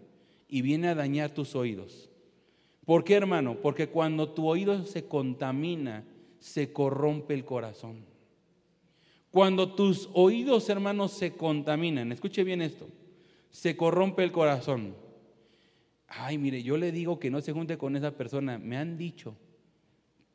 [0.47, 2.09] y viene a dañar tus oídos.
[2.85, 3.57] ¿Por qué, hermano?
[3.61, 6.05] Porque cuando tu oído se contamina,
[6.39, 8.05] se corrompe el corazón.
[9.29, 12.89] Cuando tus oídos, hermanos, se contaminan, escuche bien esto,
[13.49, 14.95] se corrompe el corazón.
[16.07, 18.57] Ay, mire, yo le digo que no se junte con esa persona.
[18.57, 19.35] Me han dicho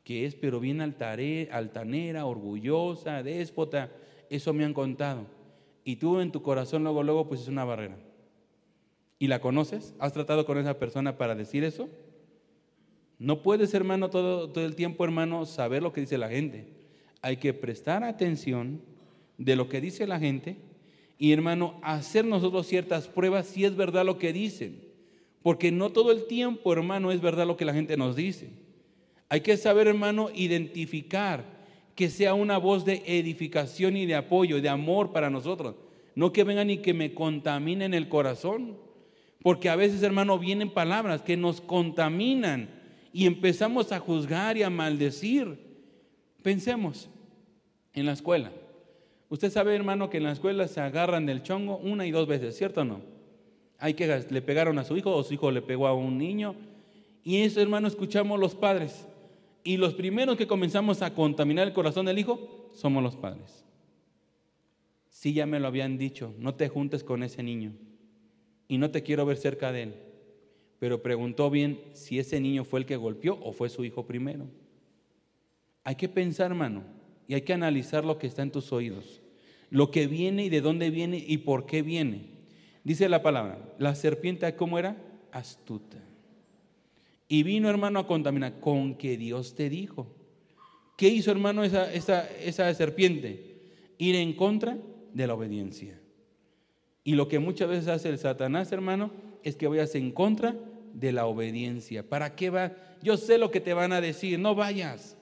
[0.03, 3.91] que es, pero bien altanera, orgullosa, déspota.
[4.29, 5.25] Eso me han contado.
[5.83, 7.97] Y tú en tu corazón luego, luego, pues es una barrera.
[9.19, 9.95] ¿Y la conoces?
[9.99, 11.89] ¿Has tratado con esa persona para decir eso?
[13.19, 16.67] No puedes, hermano, todo, todo el tiempo, hermano, saber lo que dice la gente.
[17.21, 18.81] Hay que prestar atención
[19.37, 20.57] de lo que dice la gente
[21.17, 24.83] y, hermano, hacer nosotros ciertas pruebas si es verdad lo que dicen.
[25.41, 28.49] Porque no todo el tiempo, hermano, es verdad lo que la gente nos dice.
[29.29, 31.56] Hay que saber, hermano, identificar
[31.97, 35.75] que sea una voz de edificación y de apoyo, de amor para nosotros.
[36.13, 38.77] No que vengan y que me contaminen el corazón.
[39.41, 42.69] Porque a veces, hermano, vienen palabras que nos contaminan
[43.11, 45.57] y empezamos a juzgar y a maldecir.
[46.43, 47.09] Pensemos
[47.93, 48.51] en la escuela.
[49.29, 52.55] Usted sabe, hermano, que en la escuela se agarran del chongo una y dos veces,
[52.55, 53.01] ¿cierto o no?
[53.79, 56.53] Hay que le pegaron a su hijo o su hijo le pegó a un niño.
[57.23, 59.07] Y eso, hermano, escuchamos los padres.
[59.67, 63.65] Y los primeros que comenzamos a contaminar el corazón del hijo somos los padres.
[65.09, 67.73] Sí, ya me lo habían dicho, no te juntes con ese niño.
[68.67, 70.07] Y no te quiero ver cerca de él
[70.79, 74.47] pero preguntó bien si ese niño fue el que golpeó o fue su hijo primero.
[75.83, 76.83] Hay que pensar, hermano,
[77.27, 79.21] y hay que analizar lo que está en tus oídos,
[79.69, 82.25] lo que viene y de dónde viene y por qué viene.
[82.83, 84.97] Dice la palabra, la serpiente, ¿cómo era?
[85.31, 85.97] Astuta.
[87.27, 90.07] Y vino, hermano, a contaminar con que Dios te dijo.
[90.95, 93.55] ¿Qué hizo, hermano, esa, esa, esa serpiente?
[93.97, 94.77] Ir en contra
[95.13, 95.99] de la obediencia.
[97.03, 99.11] Y lo que muchas veces hace el Satanás, hermano,
[99.43, 100.55] es que vayas en contra
[100.93, 102.03] de la obediencia.
[102.07, 102.73] ¿Para qué va?
[103.01, 105.15] Yo sé lo que te van a decir, no vayas.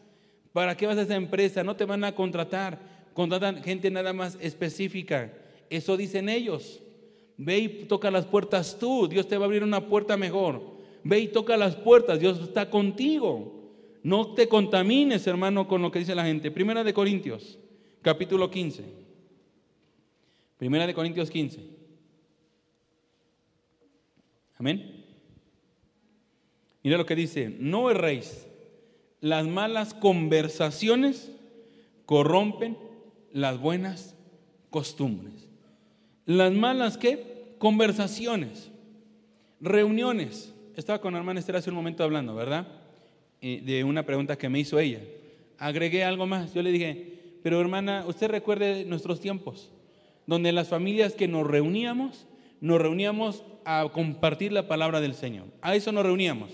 [0.54, 1.64] ¿Para qué vas a esa empresa?
[1.64, 2.80] No te van a contratar.
[3.14, 5.34] Contratan gente nada más específica.
[5.70, 6.82] Eso dicen ellos.
[7.38, 9.08] Ve y toca las puertas tú.
[9.08, 10.75] Dios te va a abrir una puerta mejor.
[11.06, 12.20] Ve y toca las puertas.
[12.20, 13.54] Dios está contigo.
[14.02, 16.50] No te contamines, hermano, con lo que dice la gente.
[16.50, 17.60] Primera de Corintios,
[18.02, 18.84] capítulo 15.
[20.58, 21.60] Primera de Corintios 15.
[24.58, 25.06] Amén.
[26.82, 28.48] Mira lo que dice, no erréis.
[29.22, 31.32] Las malas conversaciones
[32.08, 32.80] corrompen
[33.32, 34.16] las buenas
[34.72, 35.48] costumbres.
[36.26, 37.56] Las malas qué?
[37.60, 38.72] Conversaciones,
[39.62, 40.55] reuniones.
[40.76, 42.68] Estaba con hermana Esther hace un momento hablando, ¿verdad?
[43.42, 45.00] de una pregunta que me hizo ella.
[45.58, 46.54] Agregué algo más.
[46.54, 49.72] Yo le dije, pero hermana, usted recuerde nuestros tiempos,
[50.26, 52.28] donde las familias que nos reuníamos,
[52.60, 55.46] nos reuníamos a compartir la palabra del Señor.
[55.62, 56.50] A eso nos reuníamos,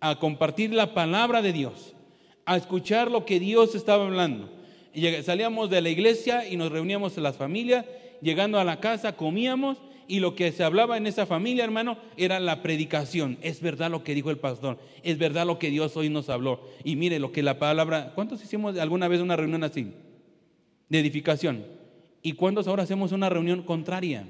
[0.00, 1.94] a compartir la palabra de Dios,
[2.44, 4.50] a escuchar lo que Dios estaba hablando.
[4.94, 7.86] Y salíamos de la iglesia y nos reuníamos en las familias,
[8.20, 12.40] llegando a la casa comíamos y lo que se hablaba en esa familia, hermano, era
[12.40, 13.36] la predicación.
[13.42, 16.62] Es verdad lo que dijo el pastor, es verdad lo que Dios hoy nos habló.
[16.82, 19.92] Y mire lo que la palabra, ¿cuántos hicimos alguna vez una reunión así?
[20.88, 21.64] De edificación.
[22.22, 24.26] ¿Y cuántos ahora hacemos una reunión contraria?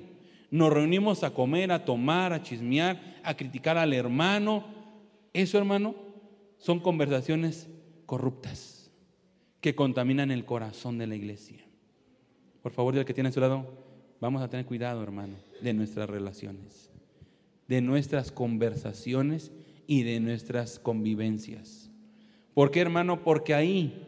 [0.50, 4.64] Nos reunimos a comer, a tomar, a chismear, a criticar al hermano.
[5.32, 5.94] Eso, hermano,
[6.58, 7.68] son conversaciones
[8.04, 8.90] corruptas
[9.60, 11.64] que contaminan el corazón de la iglesia.
[12.62, 13.64] Por favor, del que tiene a su lado,
[14.20, 16.90] vamos a tener cuidado, hermano, de nuestras relaciones,
[17.66, 19.52] de nuestras conversaciones
[19.86, 21.90] y de nuestras convivencias.
[22.54, 23.22] ¿Por qué, hermano?
[23.22, 24.04] Porque ahí,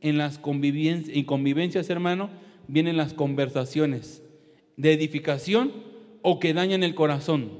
[0.00, 2.30] en las convivencias, y convivencias, hermano,
[2.68, 4.22] vienen las conversaciones
[4.76, 5.72] de edificación
[6.22, 7.50] o que dañan el corazón.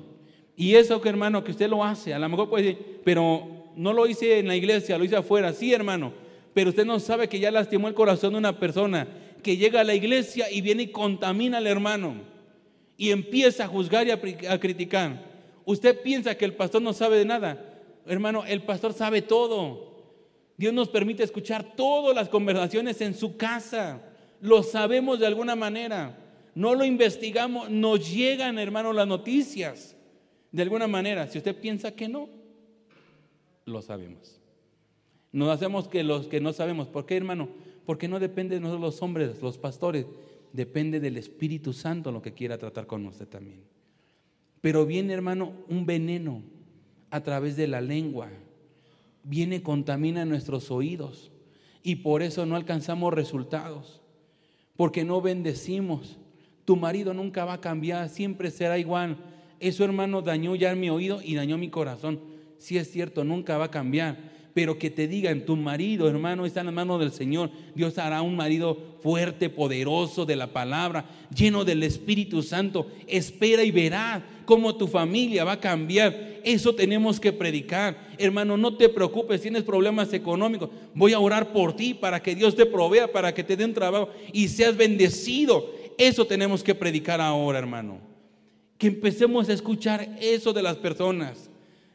[0.56, 3.92] Y eso que hermano, que usted lo hace, a lo mejor puede decir, pero no
[3.92, 6.12] lo hice en la iglesia, lo hice afuera, sí hermano,
[6.52, 9.08] pero usted no sabe que ya lastimó el corazón de una persona
[9.42, 12.33] que llega a la iglesia y viene y contamina al hermano
[12.96, 15.24] y empieza a juzgar y a, criticar.
[15.64, 17.64] Usted piensa que el pastor no sabe de nada.
[18.06, 19.94] Hermano, el pastor sabe todo.
[20.56, 24.00] Dios nos permite escuchar todas las conversaciones en su casa.
[24.40, 26.18] Lo sabemos de alguna manera
[26.54, 29.96] no lo investigamos, nos llegan, hermano, las noticias.
[30.52, 32.28] De alguna manera, si usted piensa que no,
[33.64, 34.40] lo sabemos.
[35.32, 36.86] Nos hacemos que los que no sabemos.
[36.86, 37.48] ¿Por qué, hermano?
[37.86, 40.06] Porque no depende de nosotros los hombres, los pastores,
[40.54, 43.60] depende del Espíritu Santo lo que quiera tratar con usted también.
[44.60, 46.42] Pero viene, hermano, un veneno
[47.10, 48.28] a través de la lengua.
[49.24, 51.32] Viene, contamina nuestros oídos.
[51.82, 54.00] Y por eso no alcanzamos resultados.
[54.76, 56.18] Porque no bendecimos.
[56.64, 59.18] Tu marido nunca va a cambiar, siempre será igual.
[59.58, 62.20] Eso, hermano, dañó ya mi oído y dañó mi corazón.
[62.58, 66.60] Si es cierto, nunca va a cambiar pero que te digan, tu marido, hermano, está
[66.60, 67.50] en las manos del Señor.
[67.74, 72.86] Dios hará un marido fuerte, poderoso de la palabra, lleno del Espíritu Santo.
[73.08, 76.40] Espera y verá cómo tu familia va a cambiar.
[76.44, 77.98] Eso tenemos que predicar.
[78.16, 80.70] Hermano, no te preocupes, tienes problemas económicos.
[80.94, 83.74] Voy a orar por ti para que Dios te provea, para que te dé un
[83.74, 85.74] trabajo y seas bendecido.
[85.98, 87.98] Eso tenemos que predicar ahora, hermano.
[88.78, 91.50] Que empecemos a escuchar eso de las personas.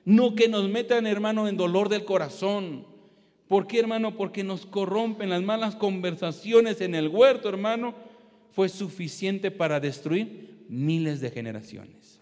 [0.05, 2.85] No que nos metan, hermano, en dolor del corazón.
[3.47, 4.15] ¿Por qué, hermano?
[4.15, 7.95] Porque nos corrompen las malas conversaciones en el huerto, hermano.
[8.51, 12.21] Fue suficiente para destruir miles de generaciones.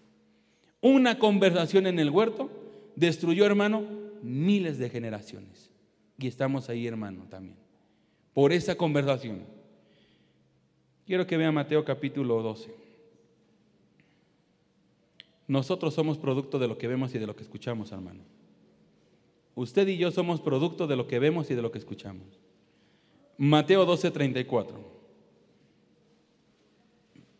[0.80, 2.50] Una conversación en el huerto
[2.96, 3.82] destruyó, hermano,
[4.22, 5.70] miles de generaciones.
[6.18, 7.56] Y estamos ahí, hermano, también.
[8.32, 9.42] Por esa conversación.
[11.06, 12.87] Quiero que vea Mateo capítulo 12.
[15.48, 18.20] Nosotros somos producto de lo que vemos y de lo que escuchamos, hermano.
[19.54, 22.38] Usted y yo somos producto de lo que vemos y de lo que escuchamos.
[23.38, 24.76] Mateo 12:34.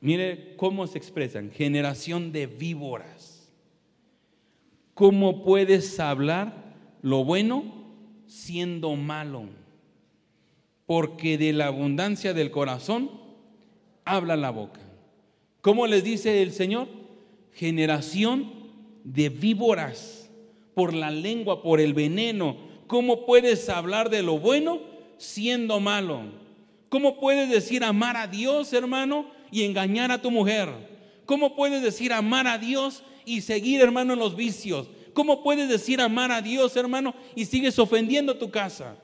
[0.01, 3.53] Mire cómo se expresan, generación de víboras.
[4.95, 7.63] ¿Cómo puedes hablar lo bueno
[8.27, 9.45] siendo malo?
[10.87, 13.11] Porque de la abundancia del corazón
[14.05, 14.81] habla la boca.
[15.61, 16.98] ¿Cómo les dice el Señor?
[17.59, 18.53] Generación
[19.03, 20.31] de víboras,
[20.75, 22.57] por la lengua, por el veneno.
[22.87, 24.81] ¿Cómo puedes hablar de lo bueno
[25.17, 26.21] siendo malo?
[26.89, 30.69] ¿Cómo puedes decir amar a Dios, hermano, y engañar a tu mujer?
[31.27, 34.89] ¿Cómo puedes decir amar a Dios y seguir, hermano, en los vicios?
[35.13, 38.97] ¿Cómo puedes decir amar a Dios, hermano, y sigues ofendiendo tu casa?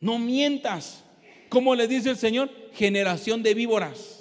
[0.00, 1.04] No mientas.
[1.50, 2.50] ¿Cómo le dice el Señor?
[2.72, 4.15] Generación de víboras.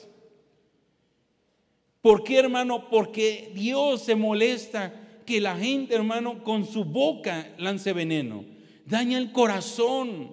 [2.06, 2.88] ¿Por qué, hermano?
[2.88, 4.94] Porque Dios se molesta
[5.26, 8.46] que la gente, hermano, con su boca lance veneno.
[8.86, 10.30] Daña el corazón,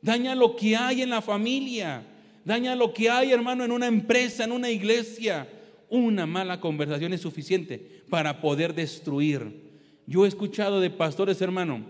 [0.00, 2.06] daña lo que hay en la familia,
[2.46, 5.46] daña lo que hay, hermano, en una empresa, en una iglesia.
[5.90, 7.76] Una mala conversación es suficiente
[8.08, 9.60] para poder destruir.
[10.06, 11.84] Yo he escuchado de pastores, hermano,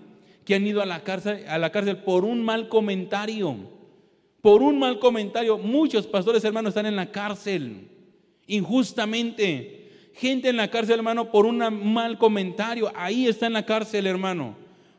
[0.44, 3.58] que han ido a la cárcel, a la cárcel por un mal comentario.
[4.40, 5.56] Por un mal comentario.
[5.56, 7.93] Muchos pastores, hermano, están en la cárcel
[8.46, 10.10] injustamente.
[10.14, 11.58] Gente en la cárcel, hermano, por un
[11.92, 12.92] mal comentario.
[12.94, 14.56] Ahí está en la cárcel, hermano.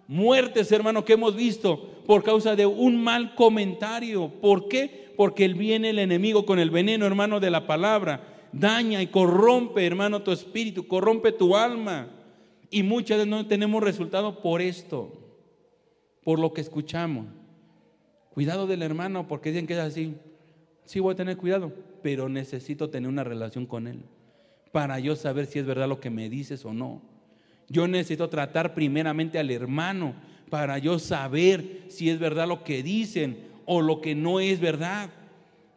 [0.07, 4.29] Muertes, hermano, que hemos visto por causa de un mal comentario.
[4.41, 5.13] ¿Por qué?
[5.17, 8.47] Porque viene el enemigo con el veneno, hermano, de la palabra.
[8.51, 12.09] Daña y corrompe, hermano, tu espíritu, corrompe tu alma.
[12.69, 15.13] Y muchas veces no tenemos resultado por esto,
[16.23, 17.27] por lo que escuchamos.
[18.33, 20.15] Cuidado del hermano, porque dicen que es así.
[20.83, 21.71] Sí, voy a tener cuidado
[22.05, 24.03] pero necesito tener una relación con Él
[24.71, 27.01] para yo saber si es verdad lo que me dices o no.
[27.67, 30.13] Yo necesito tratar primeramente al hermano
[30.51, 35.09] para yo saber si es verdad lo que dicen o lo que no es verdad.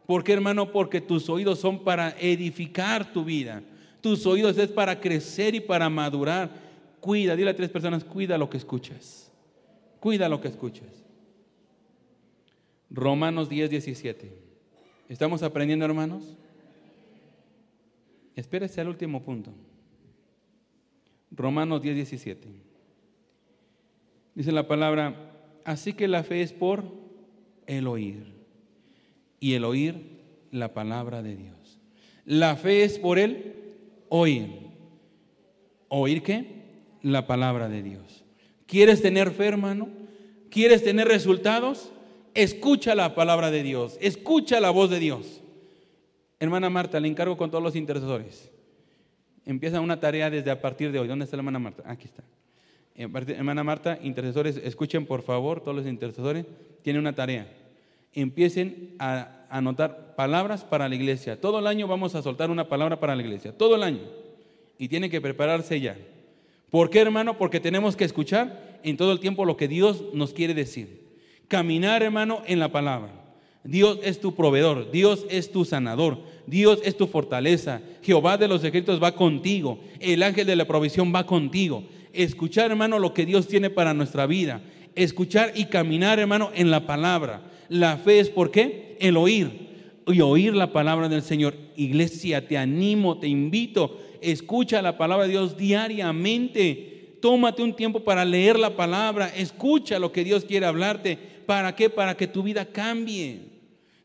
[0.05, 0.71] ¿Por qué, hermano?
[0.71, 3.63] Porque tus oídos son para edificar tu vida.
[3.99, 6.51] Tus oídos es para crecer y para madurar.
[6.99, 9.31] Cuida, dile a tres personas, cuida lo que escuchas.
[9.99, 10.89] Cuida lo que escuchas.
[12.91, 14.38] Romanos 10, 17.
[15.09, 16.37] ¿Estamos aprendiendo, hermanos?
[18.35, 19.51] Espérese al último punto.
[21.31, 22.47] Romanos 10, 17.
[24.35, 25.31] Dice la palabra,
[25.65, 26.83] así que la fe es por
[27.65, 28.23] el oír.
[29.39, 30.19] Y el oír
[30.51, 31.79] la palabra de Dios.
[32.23, 33.55] La fe es por el
[34.09, 34.69] oír.
[35.87, 36.65] ¿Oír qué?
[37.01, 38.23] La palabra de Dios.
[38.67, 39.89] ¿Quieres tener fe, hermano?
[40.51, 41.91] ¿Quieres tener resultados?
[42.33, 45.41] Escucha la palabra de Dios, escucha la voz de Dios.
[46.39, 48.49] Hermana Marta, le encargo con todos los intercesores.
[49.45, 51.07] Empieza una tarea desde a partir de hoy.
[51.07, 51.83] ¿Dónde está la hermana Marta?
[51.85, 52.23] Aquí está.
[52.95, 56.45] Hermana Marta, intercesores, escuchen por favor, todos los intercesores,
[56.81, 57.47] tienen una tarea.
[58.13, 61.39] Empiecen a anotar palabras para la iglesia.
[61.39, 63.57] Todo el año vamos a soltar una palabra para la iglesia.
[63.57, 64.01] Todo el año.
[64.77, 65.97] Y tienen que prepararse ya.
[66.69, 67.37] ¿Por qué, hermano?
[67.37, 71.08] Porque tenemos que escuchar en todo el tiempo lo que Dios nos quiere decir.
[71.49, 73.11] Caminar, hermano, en la palabra.
[73.63, 77.81] Dios es tu proveedor, Dios es tu sanador, Dios es tu fortaleza.
[78.03, 81.83] Jehová de los ejércitos va contigo, el ángel de la provisión va contigo.
[82.13, 84.61] Escuchar, hermano, lo que Dios tiene para nuestra vida.
[84.95, 87.41] Escuchar y caminar, hermano, en la palabra.
[87.67, 88.95] La fe es por qué?
[88.99, 89.67] El oír.
[90.07, 91.55] y oír la palabra del Señor.
[91.75, 97.17] Iglesia, te animo, te invito, escucha la palabra de Dios diariamente.
[97.21, 101.38] Tómate un tiempo para leer la palabra, escucha lo que Dios quiere hablarte.
[101.49, 101.89] ¿Para qué?
[101.89, 103.39] Para que tu vida cambie.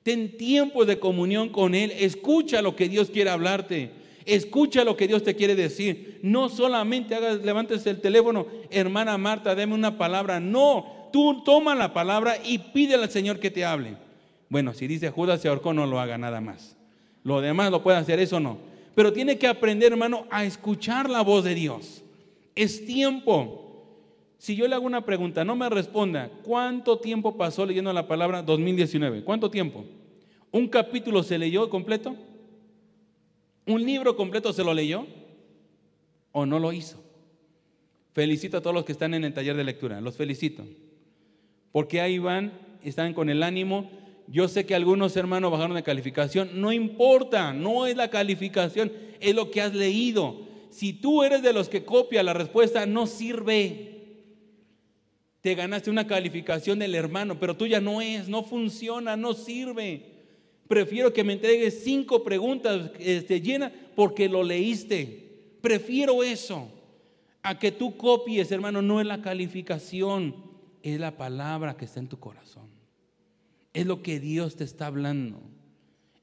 [0.02, 3.90] Ten tiempo de comunión con Él, escucha lo que Dios quiere hablarte.
[4.24, 6.20] Escucha lo que Dios te quiere decir.
[6.22, 10.40] No solamente hagas, levantes el teléfono, hermana Marta, deme una palabra.
[10.40, 13.98] No, tú toma la palabra y pídele al Señor que te hable.
[14.48, 16.78] Bueno, si dice Judas se ahorcó, no lo haga nada más.
[17.24, 18.56] Lo demás lo puede hacer, eso no.
[18.94, 22.02] Pero tiene que aprender, hermano, a escuchar la voz de Dios.
[22.54, 23.63] Es tiempo.
[24.44, 28.42] Si yo le hago una pregunta, no me responda, ¿cuánto tiempo pasó leyendo la palabra
[28.42, 29.24] 2019?
[29.24, 29.86] ¿Cuánto tiempo?
[30.50, 32.14] ¿Un capítulo se leyó completo?
[33.64, 35.06] ¿Un libro completo se lo leyó?
[36.32, 37.02] ¿O no lo hizo?
[38.12, 40.62] Felicito a todos los que están en el taller de lectura, los felicito.
[41.72, 43.90] Porque ahí van, están con el ánimo.
[44.26, 46.60] Yo sé que algunos hermanos bajaron de calificación.
[46.60, 50.42] No importa, no es la calificación, es lo que has leído.
[50.68, 53.93] Si tú eres de los que copia la respuesta, no sirve.
[55.44, 60.06] Te ganaste una calificación del hermano, pero tuya no es, no funciona, no sirve.
[60.66, 65.58] Prefiero que me entregues cinco preguntas este, llenas porque lo leíste.
[65.60, 66.70] Prefiero eso
[67.42, 68.80] a que tú copies, hermano.
[68.80, 70.34] No es la calificación,
[70.82, 72.70] es la palabra que está en tu corazón.
[73.74, 75.42] Es lo que Dios te está hablando.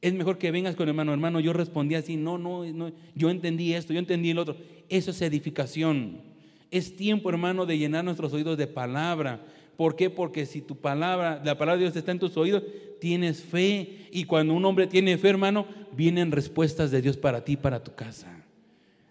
[0.01, 3.75] Es mejor que vengas con hermano, hermano, yo respondí así, no, no, no, yo entendí
[3.75, 4.57] esto, yo entendí el otro.
[4.89, 6.30] Eso es edificación.
[6.71, 9.41] Es tiempo, hermano, de llenar nuestros oídos de palabra.
[9.75, 10.09] ¿Por qué?
[10.09, 12.63] Porque si tu palabra, la palabra de Dios está en tus oídos,
[12.99, 14.07] tienes fe.
[14.11, 17.93] Y cuando un hombre tiene fe, hermano, vienen respuestas de Dios para ti, para tu
[17.93, 18.43] casa.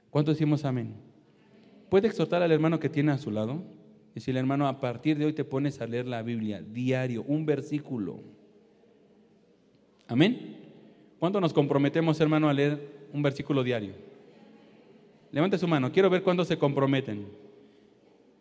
[0.08, 0.94] ¿Cuánto decimos amén?
[1.90, 3.62] ¿Puede exhortar al hermano que tiene a su lado?
[4.14, 8.20] Decirle, hermano, a partir de hoy te pones a leer la Biblia diario, un versículo.
[10.08, 10.56] Amén.
[11.18, 13.92] ¿Cuánto nos comprometemos, hermano, a leer un versículo diario?
[15.30, 15.92] Levante su mano.
[15.92, 17.49] Quiero ver cuándo se comprometen.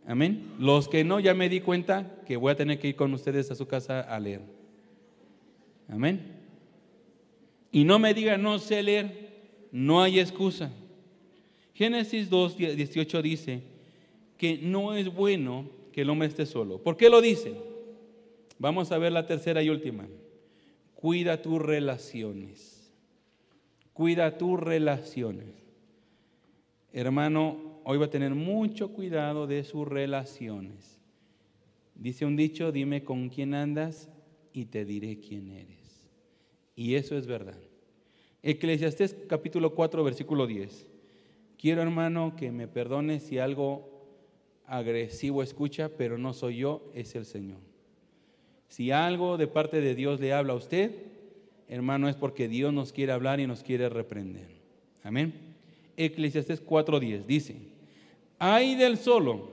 [0.10, 0.55] Amén.
[0.57, 3.51] Los que no, ya me di cuenta que voy a tener que ir con ustedes
[3.51, 4.41] a su casa a leer.
[5.88, 6.34] Amén.
[7.72, 9.30] Y no me digan, no sé leer,
[9.72, 10.72] no hay excusa.
[11.76, 13.62] Génesis 2, 18 dice
[14.36, 16.80] que no es bueno que el hombre esté solo.
[16.80, 17.53] ¿Por qué lo dice?
[18.57, 20.07] Vamos a ver la tercera y última.
[20.95, 22.91] Cuida tus relaciones.
[23.93, 25.49] Cuida tus relaciones.
[26.93, 30.99] Hermano, hoy va a tener mucho cuidado de sus relaciones.
[31.95, 34.09] Dice un dicho, dime con quién andas
[34.53, 36.07] y te diré quién eres.
[36.75, 37.57] Y eso es verdad.
[38.41, 40.88] Eclesiastés capítulo 4, versículo 10.
[41.57, 43.89] Quiero hermano que me perdone si algo
[44.65, 47.59] agresivo escucha, pero no soy yo, es el Señor.
[48.69, 50.91] Si algo de parte de Dios le habla a usted,
[51.67, 54.47] hermano, es porque Dios nos quiere hablar y nos quiere reprender.
[55.03, 55.34] Amén.
[55.97, 57.57] Eclesiastés 4:10 dice,
[58.40, 59.50] hay del solo,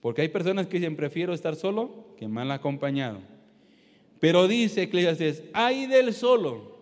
[0.00, 3.18] porque hay personas que dicen, prefiero estar solo que mal acompañado.
[4.18, 6.78] Pero dice Eclesiastes, hay del solo,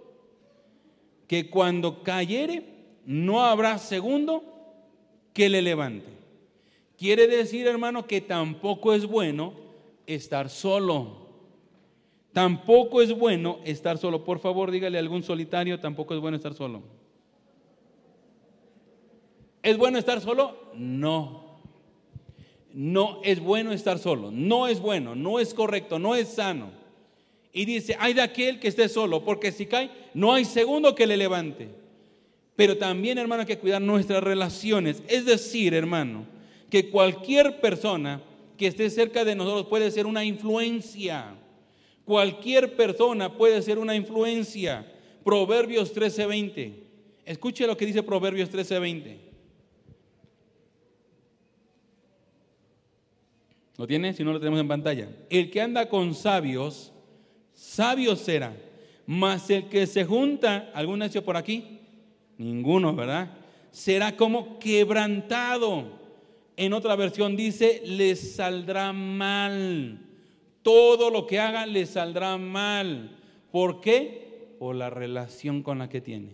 [1.26, 2.64] que cuando cayere,
[3.04, 4.44] no habrá segundo
[5.32, 6.06] que le levante.
[6.96, 9.52] Quiere decir, hermano, que tampoco es bueno
[10.06, 11.28] estar solo.
[12.32, 14.24] Tampoco es bueno estar solo.
[14.24, 16.82] Por favor, dígale a algún solitario, tampoco es bueno estar solo.
[19.62, 20.70] ¿Es bueno estar solo?
[20.74, 21.58] No.
[22.72, 24.30] No es bueno estar solo.
[24.30, 26.70] No es bueno, no es correcto, no es sano.
[27.52, 31.06] Y dice, hay de aquel que esté solo, porque si cae, no hay segundo que
[31.06, 31.68] le levante.
[32.54, 35.02] Pero también, hermano, hay que cuidar nuestras relaciones.
[35.08, 36.26] Es decir, hermano,
[36.70, 38.20] que cualquier persona
[38.56, 41.34] que esté cerca de nosotros puede ser una influencia.
[42.04, 44.86] Cualquier persona puede ser una influencia.
[45.24, 46.72] Proverbios 13:20.
[47.24, 49.27] Escuche lo que dice Proverbios 13:20.
[53.78, 54.12] ¿Lo tiene?
[54.12, 55.08] Si no lo tenemos en pantalla.
[55.30, 56.92] El que anda con sabios,
[57.54, 58.54] sabio será.
[59.06, 61.78] Mas el que se junta, ¿algún necio por aquí?
[62.36, 63.30] Ninguno, ¿verdad?
[63.70, 65.96] Será como quebrantado.
[66.56, 70.04] En otra versión dice, le saldrá mal.
[70.62, 73.16] Todo lo que haga le saldrá mal.
[73.52, 74.56] ¿Por qué?
[74.58, 76.32] Por la relación con la que tiene.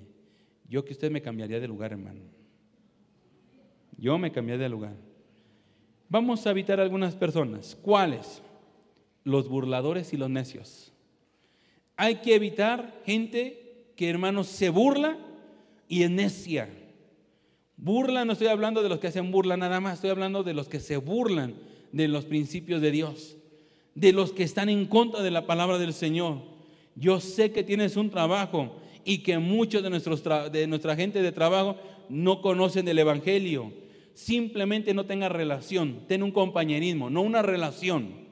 [0.66, 2.22] Yo que usted me cambiaría de lugar, hermano.
[3.98, 4.96] Yo me cambiaría de lugar.
[6.08, 7.76] Vamos a evitar algunas personas.
[7.80, 8.42] ¿Cuáles?
[9.24, 10.92] Los burladores y los necios.
[11.96, 15.16] Hay que evitar gente que, hermanos, se burla
[15.88, 16.68] y es necia.
[17.76, 20.68] Burla, no estoy hablando de los que hacen burla nada más, estoy hablando de los
[20.68, 21.54] que se burlan
[21.92, 23.36] de los principios de Dios,
[23.94, 26.38] de los que están en contra de la palabra del Señor.
[26.96, 31.32] Yo sé que tienes un trabajo y que muchos de, nuestros de nuestra gente de
[31.32, 31.76] trabajo
[32.08, 33.72] no conocen el Evangelio.
[34.14, 38.24] Simplemente no tenga relación, ten un compañerismo, no una relación.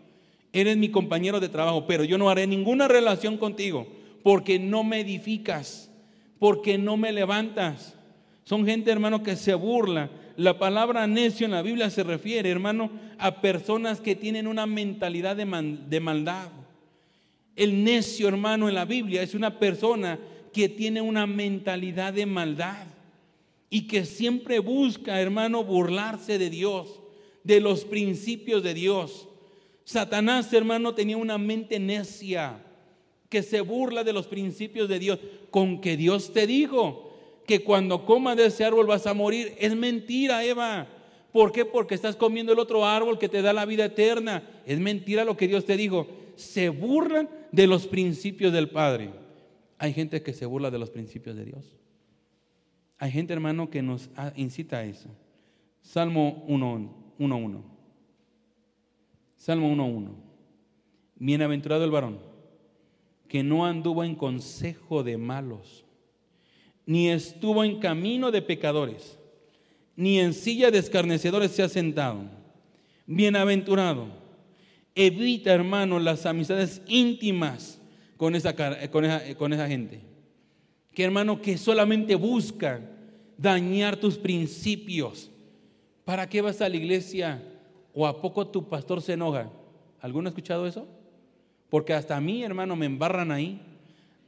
[0.53, 3.89] Eres mi compañero de trabajo, pero yo no haré ninguna relación contigo
[4.23, 5.91] porque no me edificas,
[6.39, 7.97] porque no me levantas.
[8.45, 10.11] Son gente, hermano, que se burla.
[10.37, 15.35] La palabra necio en la Biblia se refiere, hermano, a personas que tienen una mentalidad
[15.35, 16.49] de, de maldad.
[17.57, 20.19] El necio, hermano, en la Biblia es una persona
[20.53, 22.92] que tiene una mentalidad de maldad
[23.75, 27.01] y que siempre busca, hermano, burlarse de Dios,
[27.43, 29.27] de los principios de Dios.
[29.85, 32.63] Satanás, hermano, tenía una mente necia
[33.31, 35.19] que se burla de los principios de Dios,
[35.49, 37.17] con que Dios te dijo
[37.47, 39.55] que cuando comas de ese árbol vas a morir.
[39.59, 40.87] Es mentira, Eva.
[41.33, 41.65] ¿Por qué?
[41.65, 44.47] Porque estás comiendo el otro árbol que te da la vida eterna.
[44.67, 46.07] Es mentira lo que Dios te dijo.
[46.37, 49.13] Se burlan de los principios del Padre.
[49.79, 51.82] Hay gente que se burla de los principios de Dios.
[53.03, 55.09] Hay gente, hermano, que nos incita a eso.
[55.81, 57.61] Salmo 1.1.
[59.35, 60.09] Salmo 1.1.
[61.17, 62.21] Bienaventurado el varón
[63.27, 65.85] que no anduvo en consejo de malos,
[66.87, 69.19] ni estuvo en camino de pecadores,
[69.97, 72.21] ni en silla de escarnecedores se ha sentado.
[73.07, 74.07] Bienaventurado.
[74.95, 77.81] Evita, hermano, las amistades íntimas
[78.17, 78.55] con esa,
[78.91, 79.99] con esa, con esa gente.
[80.95, 82.92] Que hermano, que solamente buscan
[83.43, 85.31] dañar tus principios.
[86.05, 87.43] ¿Para qué vas a la iglesia?
[87.93, 89.51] ¿O a poco tu pastor se enoja?
[90.01, 90.87] ¿Alguno ha escuchado eso?
[91.69, 93.61] Porque hasta a mí, hermano, me embarran ahí.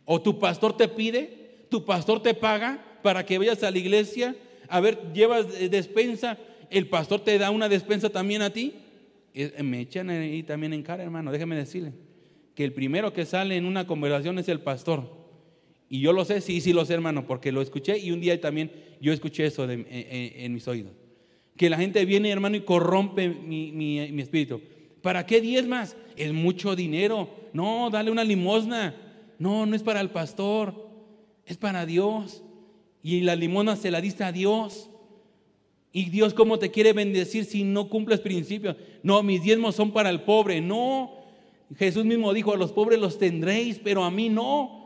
[0.04, 4.36] O tu pastor te pide, tu pastor te paga para que vayas a la iglesia.
[4.68, 6.38] A ver, llevas despensa,
[6.70, 8.74] el pastor te da una despensa también a ti.
[9.62, 11.92] Me echan ahí también en cara, hermano, déjeme decirle
[12.54, 15.23] que el primero que sale en una conversación es el pastor.
[15.88, 18.40] Y yo lo sé, sí, sí lo sé, hermano, porque lo escuché y un día
[18.40, 18.70] también
[19.00, 20.92] yo escuché eso en, mis oídos.
[21.56, 24.60] Que la gente viene, hermano, y corrompe mi, espíritu.
[25.02, 25.96] ¿Para qué diez más?
[26.16, 27.28] Es mucho dinero.
[27.52, 28.94] No, dale una limosna.
[29.38, 30.88] No, no es para el pastor,
[31.44, 32.42] es para Dios.
[33.02, 34.88] Y la limosna se la diste a Dios.
[35.92, 38.74] Y Dios, ¿cómo te quiere bendecir si no cumples principios?
[39.02, 40.60] No, mis diezmos son para el pobre.
[40.60, 41.12] No,
[41.76, 44.83] Jesús mismo dijo, a los pobres los tendréis, pero a mí no.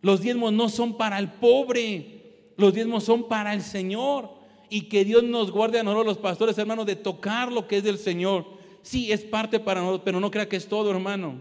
[0.00, 4.30] Los diezmos no son para el pobre, los diezmos son para el Señor.
[4.70, 7.84] Y que Dios nos guarde a nosotros los pastores, hermanos, de tocar lo que es
[7.84, 8.44] del Señor.
[8.82, 11.40] Sí, es parte para nosotros, pero no crea que es todo, hermano.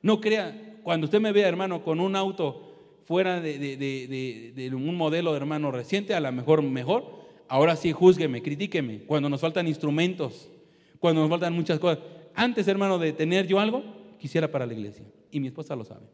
[0.00, 2.68] No crea, cuando usted me vea, hermano, con un auto
[3.04, 7.04] fuera de, un modelo, hermano, reciente, a lo mejor mejor,
[7.48, 9.00] ahora sí, júzgueme, critíqueme.
[9.00, 10.48] Cuando nos faltan instrumentos,
[11.00, 11.98] cuando nos faltan muchas cosas.
[12.34, 13.82] Antes, hermano, de tener yo algo,
[14.18, 15.04] quisiera para la iglesia.
[15.30, 16.06] Y mi esposa lo sabe.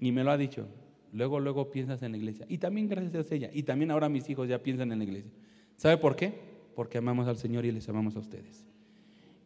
[0.00, 0.66] Y me lo ha dicho.
[1.12, 2.46] Luego, luego piensas en la iglesia.
[2.48, 3.50] Y también gracias a ella.
[3.52, 5.30] Y también ahora mis hijos ya piensan en la iglesia.
[5.76, 6.32] ¿Sabe por qué?
[6.74, 8.66] Porque amamos al Señor y les amamos a ustedes.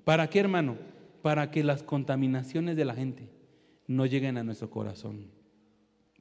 [0.05, 0.77] ¿Para qué, hermano?
[1.23, 3.29] Para que las contaminaciones de la gente
[3.87, 5.27] no lleguen a nuestro corazón.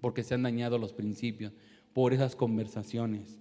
[0.02, 1.54] Porque se han dañado los principios
[1.94, 3.40] por esas conversaciones.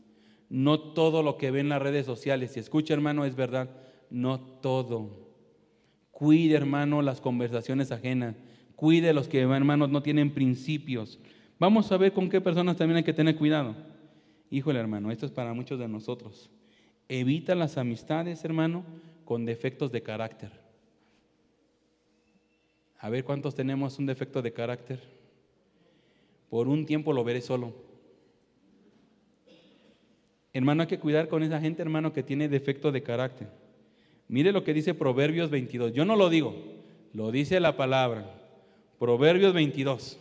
[0.49, 3.71] No todo lo que ve en las redes sociales, si escucha hermano, es verdad.
[4.11, 5.31] No todo.
[6.11, 8.37] Cuide, hermano, las conversaciones ajenas.
[8.83, 11.21] Cuide los que, hermanos, no tienen principios.
[11.61, 13.77] Vamos a ver con qué personas también hay que tener cuidado.
[14.51, 16.51] Híjole, hermano, esto es para muchos de nosotros.
[17.09, 18.85] Evita las amistades, hermano,
[19.25, 20.51] con defectos de carácter.
[22.99, 24.99] A ver cuántos tenemos un defecto de carácter.
[26.51, 27.73] Por un tiempo lo veré solo.
[30.53, 33.47] Hermano, hay que cuidar con esa gente, hermano, que tiene defecto de carácter.
[34.27, 35.93] Mire lo que dice Proverbios 22.
[35.93, 36.57] Yo no lo digo,
[37.13, 38.41] lo dice la palabra.
[39.03, 40.17] Proverbios 22,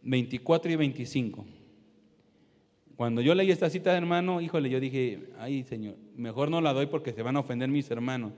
[0.00, 1.44] 24 y 25.
[2.96, 6.86] Cuando yo leí esta cita, hermano, híjole, yo dije, ay Señor, mejor no la doy
[6.86, 8.32] porque se van a ofender mis hermanos.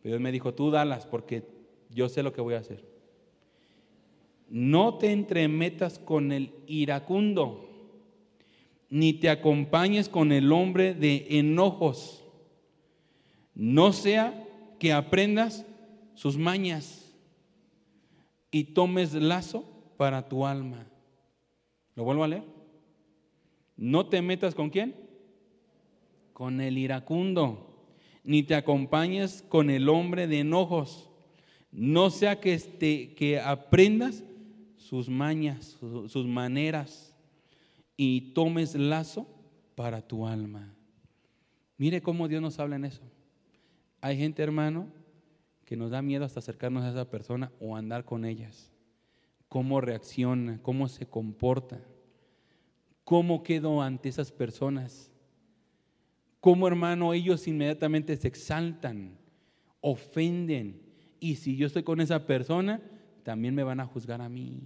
[0.00, 1.42] Pero Él me dijo, tú dalas porque
[1.90, 2.84] yo sé lo que voy a hacer.
[4.48, 7.68] No te entremetas con el iracundo,
[8.90, 12.24] ni te acompañes con el hombre de enojos
[13.56, 14.46] no sea
[14.78, 15.66] que aprendas
[16.14, 17.07] sus mañas
[18.50, 19.64] y tomes lazo
[19.96, 20.86] para tu alma.
[21.94, 22.44] ¿Lo vuelvo a leer?
[23.76, 24.94] No te metas con quién?
[26.32, 27.86] Con el iracundo,
[28.24, 31.10] ni te acompañes con el hombre de enojos.
[31.70, 34.24] No sea que, este, que aprendas
[34.76, 37.14] sus mañas, sus maneras
[37.96, 39.26] y tomes lazo
[39.74, 40.74] para tu alma.
[41.76, 43.02] Mire cómo Dios nos habla en eso.
[44.00, 44.88] Hay gente, hermano,
[45.68, 48.72] que nos da miedo hasta acercarnos a esa persona o andar con ellas.
[49.48, 51.78] cómo reacciona, cómo se comporta,
[53.04, 55.12] cómo quedo ante esas personas,
[56.40, 59.18] cómo hermano ellos inmediatamente se exaltan,
[59.82, 60.80] ofenden,
[61.20, 62.80] y si yo estoy con esa persona,
[63.22, 64.62] también me van a juzgar a mí.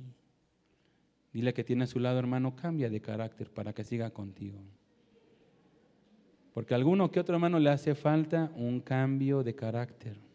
[1.33, 4.61] Dile que tiene a su lado, hermano, cambia de carácter para que siga contigo.
[6.53, 10.32] Porque a alguno que otro hermano le hace falta un cambio de carácter.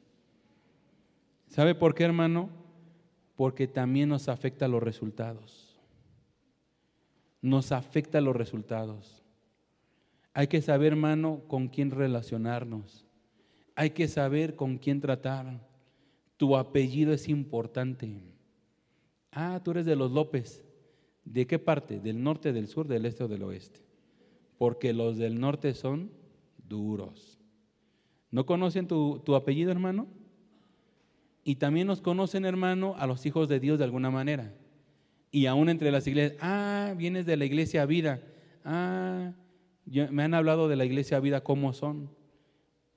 [1.47, 2.49] ¿Sabe por qué, hermano?
[3.35, 5.79] Porque también nos afecta los resultados.
[7.41, 9.23] Nos afecta los resultados.
[10.33, 13.05] Hay que saber, hermano, con quién relacionarnos.
[13.75, 15.67] Hay que saber con quién tratar.
[16.37, 18.21] Tu apellido es importante.
[19.31, 20.63] Ah, tú eres de los López.
[21.23, 21.99] ¿De qué parte?
[21.99, 23.81] ¿Del norte, del sur, del este o del oeste?
[24.57, 26.11] Porque los del norte son
[26.67, 27.39] duros.
[28.31, 30.07] ¿No conocen tu, tu apellido, hermano?
[31.47, 34.53] Y también nos conocen, hermano, a los hijos de Dios de alguna manera.
[35.31, 38.19] Y aún entre las iglesias, ah, vienes de la iglesia vida.
[38.65, 39.31] Ah,
[39.85, 42.09] me han hablado de la iglesia vida, ¿cómo son?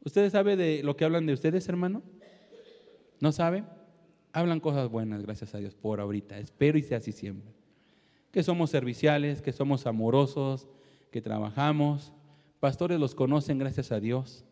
[0.04, 2.02] ¿Ustedes saben de lo que hablan de ustedes, hermano?
[3.20, 3.66] ¿No saben?
[4.32, 6.36] Hablan cosas buenas, gracias a Dios, por ahorita.
[6.40, 7.52] Espero y sea así siempre.
[8.32, 10.66] Que somos serviciales, que somos amorosos,
[11.12, 12.12] que trabajamos.
[12.58, 14.44] Pastores los conocen, gracias a Dios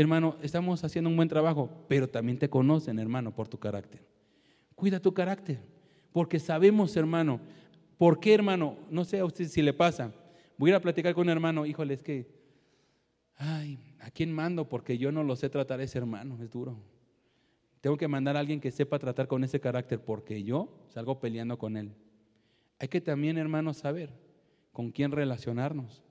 [0.00, 4.06] hermano, estamos haciendo un buen trabajo, pero también te conocen, hermano, por tu carácter.
[4.74, 5.60] Cuida tu carácter,
[6.12, 7.40] porque sabemos, hermano,
[7.96, 8.76] ¿por qué, hermano?
[8.90, 10.12] No sé a usted si le pasa.
[10.56, 12.30] Voy a ir a platicar con un hermano, híjole, es que,
[13.36, 14.68] ay, ¿a quién mando?
[14.68, 16.76] Porque yo no lo sé tratar a ese hermano, es duro.
[17.80, 21.58] Tengo que mandar a alguien que sepa tratar con ese carácter, porque yo salgo peleando
[21.58, 21.92] con él.
[22.78, 24.12] Hay que también, hermano, saber
[24.72, 26.02] con quién relacionarnos,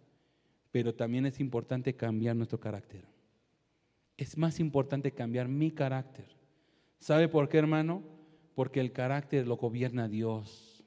[0.72, 3.17] pero también es importante cambiar nuestro carácter
[4.18, 6.26] es más importante cambiar mi carácter.
[6.98, 8.04] ¿Sabe por qué, hermano?
[8.56, 10.84] Porque el carácter lo gobierna Dios.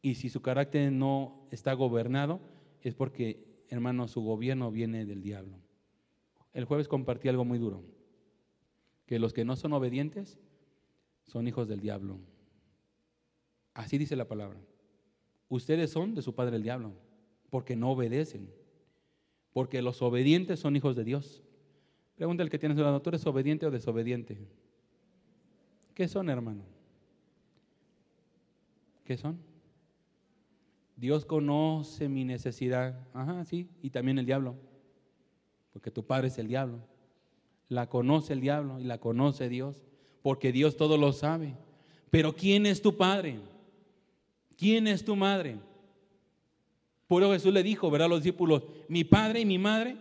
[0.00, 2.40] Y si su carácter no está gobernado,
[2.80, 5.58] es porque, hermano, su gobierno viene del diablo.
[6.52, 7.82] El jueves compartí algo muy duro,
[9.06, 10.38] que los que no son obedientes
[11.24, 12.20] son hijos del diablo.
[13.72, 14.60] Así dice la palabra.
[15.48, 16.92] Ustedes son de su padre el diablo,
[17.50, 18.52] porque no obedecen.
[19.52, 21.42] Porque los obedientes son hijos de Dios.
[22.16, 24.38] Pregunta el que tiene su lado, ¿tú obediente o desobediente?
[25.94, 26.62] ¿Qué son, hermano?
[29.04, 29.38] ¿Qué son?
[30.96, 32.98] Dios conoce mi necesidad.
[33.12, 34.56] Ajá, sí, y también el diablo.
[35.72, 36.78] Porque tu padre es el diablo.
[37.68, 39.84] La conoce el diablo y la conoce Dios.
[40.22, 41.56] Porque Dios todo lo sabe.
[42.10, 43.40] Pero ¿quién es tu padre?
[44.56, 45.58] ¿Quién es tu madre?
[47.08, 49.96] Por Jesús le dijo, verá a los discípulos, mi padre y mi madre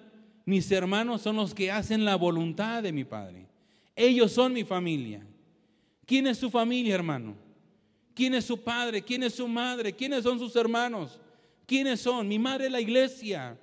[0.45, 3.47] mis hermanos son los que hacen la voluntad de mi Padre.
[3.95, 5.25] Ellos son mi familia.
[6.05, 7.35] ¿Quién es su familia, hermano?
[8.13, 9.01] ¿Quién es su padre?
[9.01, 9.93] ¿Quién es su madre?
[9.93, 11.19] ¿Quiénes son sus hermanos?
[11.65, 12.27] ¿Quiénes son?
[12.27, 13.57] Mi madre es la iglesia.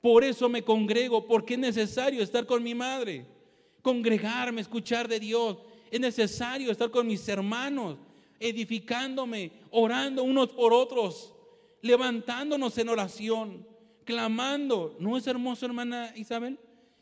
[0.00, 3.26] Por eso me congrego, porque es necesario estar con mi madre.
[3.82, 5.58] Congregarme, escuchar de Dios.
[5.90, 7.98] Es necesario estar con mis hermanos,
[8.40, 11.34] edificándome, orando unos por otros,
[11.82, 13.71] levantándonos en oración
[14.04, 14.96] clamando.
[14.98, 16.58] ¿No es hermoso, hermana Isabel?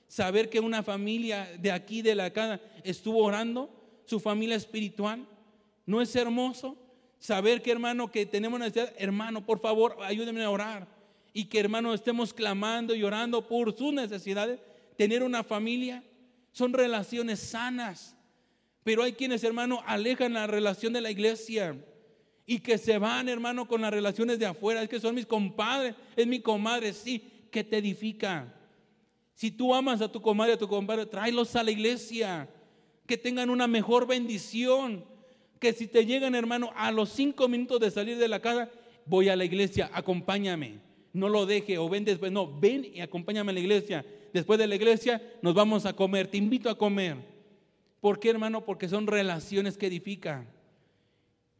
[0.08, 3.70] Saber que una familia de aquí, de la casa, estuvo orando,
[4.06, 5.26] su familia espiritual.
[5.86, 6.76] ¿No es hermoso?
[7.18, 10.88] Saber que, hermano, que tenemos necesidad, hermano, por favor, ayúdenme a orar.
[11.32, 14.58] Y que, hermano, estemos clamando y orando por sus necesidades.
[14.96, 16.02] Tener una familia
[16.52, 18.16] son relaciones sanas.
[18.82, 21.76] Pero hay quienes, hermano, alejan la relación de la iglesia
[22.50, 24.82] y que se van, hermano, con las relaciones de afuera.
[24.82, 28.52] Es que son mis compadres, es mi comadre, sí, que te edifica.
[29.34, 32.48] Si tú amas a tu comadre, a tu compadre, tráelos a la iglesia,
[33.06, 35.04] que tengan una mejor bendición.
[35.60, 38.68] Que si te llegan, hermano, a los cinco minutos de salir de la casa,
[39.06, 40.80] voy a la iglesia, acompáñame.
[41.12, 44.04] No lo deje o ven después, no, ven y acompáñame a la iglesia.
[44.32, 47.16] Después de la iglesia nos vamos a comer, te invito a comer.
[48.00, 48.64] ¿Por qué, hermano?
[48.64, 50.58] Porque son relaciones que edifican.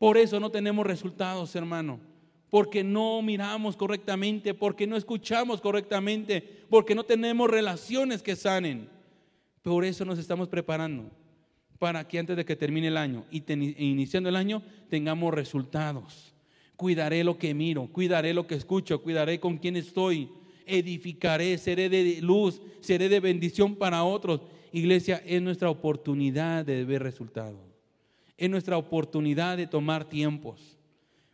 [0.01, 2.01] Por eso no tenemos resultados, hermano.
[2.49, 8.89] Porque no miramos correctamente, porque no escuchamos correctamente, porque no tenemos relaciones que sanen.
[9.61, 11.11] Por eso nos estamos preparando
[11.79, 16.35] para que antes de que termine el año y iniciando el año tengamos resultados.
[16.77, 20.31] Cuidaré lo que miro, cuidaré lo que escucho, cuidaré con quién estoy,
[20.65, 24.41] edificaré, seré de luz, seré de bendición para otros.
[24.73, 27.70] Iglesia, es nuestra oportunidad de ver resultados
[28.41, 30.79] es nuestra oportunidad de tomar tiempos.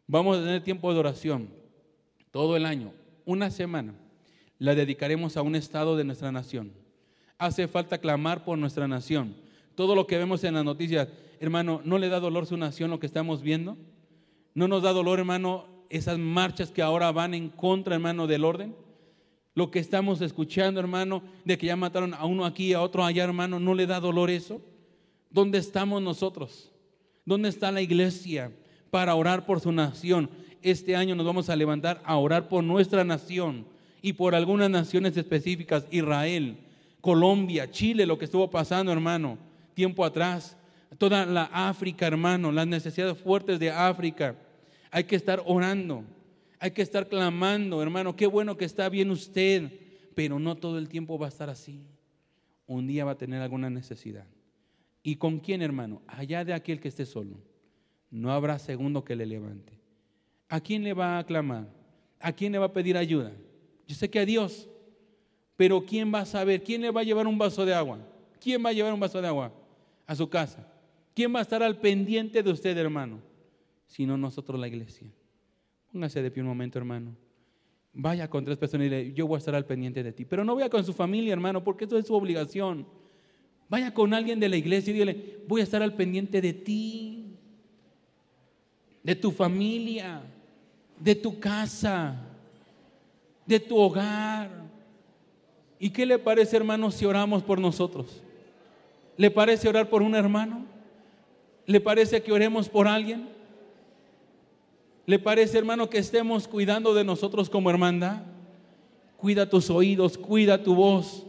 [0.09, 1.49] Vamos a tener tiempo de oración
[2.33, 2.93] todo el año,
[3.25, 3.95] una semana.
[4.59, 6.73] La dedicaremos a un estado de nuestra nación.
[7.39, 9.37] Hace falta clamar por nuestra nación.
[9.77, 11.07] Todo lo que vemos en las noticias,
[11.39, 13.77] hermano, ¿no le da dolor su nación lo que estamos viendo?
[14.53, 18.75] ¿No nos da dolor, hermano, esas marchas que ahora van en contra, hermano, del orden?
[19.55, 23.23] Lo que estamos escuchando, hermano, de que ya mataron a uno aquí, a otro allá,
[23.23, 24.61] hermano, ¿no le da dolor eso?
[25.31, 26.73] ¿Dónde estamos nosotros?
[27.27, 28.53] ¿Dónde está la iglesia
[28.89, 30.31] para orar por su nación?
[30.63, 33.67] Este año nos vamos a levantar a orar por nuestra nación
[34.01, 36.57] y por algunas naciones específicas, Israel,
[37.01, 39.39] Colombia, Chile, lo que estuvo pasando, hermano,
[39.75, 40.57] tiempo atrás,
[40.99, 44.37] toda la África, hermano, las necesidades fuertes de África.
[44.93, 46.05] Hay que estar orando,
[46.61, 49.73] hay que estar clamando, hermano, qué bueno que está bien usted,
[50.15, 51.81] pero no todo el tiempo va a estar así.
[52.69, 54.27] Un día va a tener alguna necesidad.
[55.07, 56.03] ¿Y con quién, hermano?
[56.09, 57.37] Allá de aquel que esté solo.
[58.11, 59.79] No habrá segundo que le levante.
[60.49, 61.69] ¿A quién le va a clamar?
[62.19, 63.33] ¿A quién le va a pedir ayuda?
[63.87, 64.69] Yo sé que a Dios,
[65.57, 66.65] pero ¿quién va a saber?
[66.65, 68.01] ¿Quién le va a llevar un vaso de agua?
[68.41, 69.53] ¿Quién va a llevar un vaso de agua
[70.09, 70.67] a su casa?
[71.15, 73.21] ¿Quién va a estar al pendiente de usted, hermano?
[73.87, 75.07] Sino nosotros, la iglesia.
[75.93, 77.15] Póngase de pie un momento, hermano.
[77.93, 80.25] Vaya con tres personas y dile, yo voy a estar al pendiente de ti.
[80.25, 82.89] Pero no vaya con su familia, hermano, porque eso es su obligación.
[83.69, 87.25] Vaya con alguien de la iglesia y dile, voy a estar al pendiente de ti,
[89.03, 90.23] de tu familia,
[90.99, 92.17] de tu casa,
[93.45, 94.51] de tu hogar.
[95.79, 98.23] ¿Y qué le parece, hermano, si oramos por nosotros?
[99.17, 100.65] ¿Le parece orar por un hermano?
[101.67, 103.29] ¿Le parece que oremos por alguien?
[105.07, 108.23] ¿Le parece, hermano, que estemos cuidando de nosotros como hermandad?
[109.17, 111.26] Cuida tus oídos, cuida tu voz,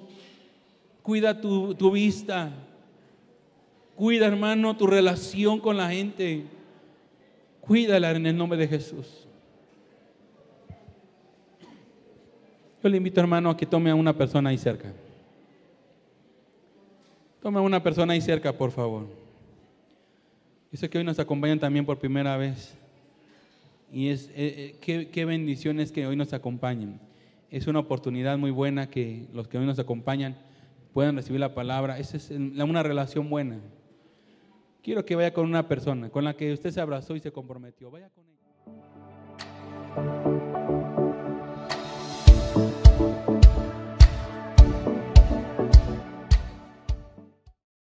[1.07, 2.51] cuida tu, tu vista,
[3.95, 6.43] cuida, hermano, tu relación con la gente.
[7.61, 9.25] Cuídala en el nombre de Jesús.
[12.83, 14.91] Yo le invito, hermano, a que tome a una persona ahí cerca.
[17.41, 19.07] Tome a una persona ahí cerca, por favor.
[20.73, 22.77] Yo sé que hoy nos acompañan también por primera vez.
[23.93, 26.99] Y es eh, eh, qué, bendiciones que hoy nos acompañen.
[27.49, 30.35] Es una oportunidad muy buena que los que hoy nos acompañan
[30.97, 31.99] puedan recibir la palabra.
[31.99, 33.61] Esa es una relación buena.
[34.81, 37.91] Quiero que vaya con una persona con la que usted se abrazó y se comprometió.
[37.91, 40.36] Vaya con ella.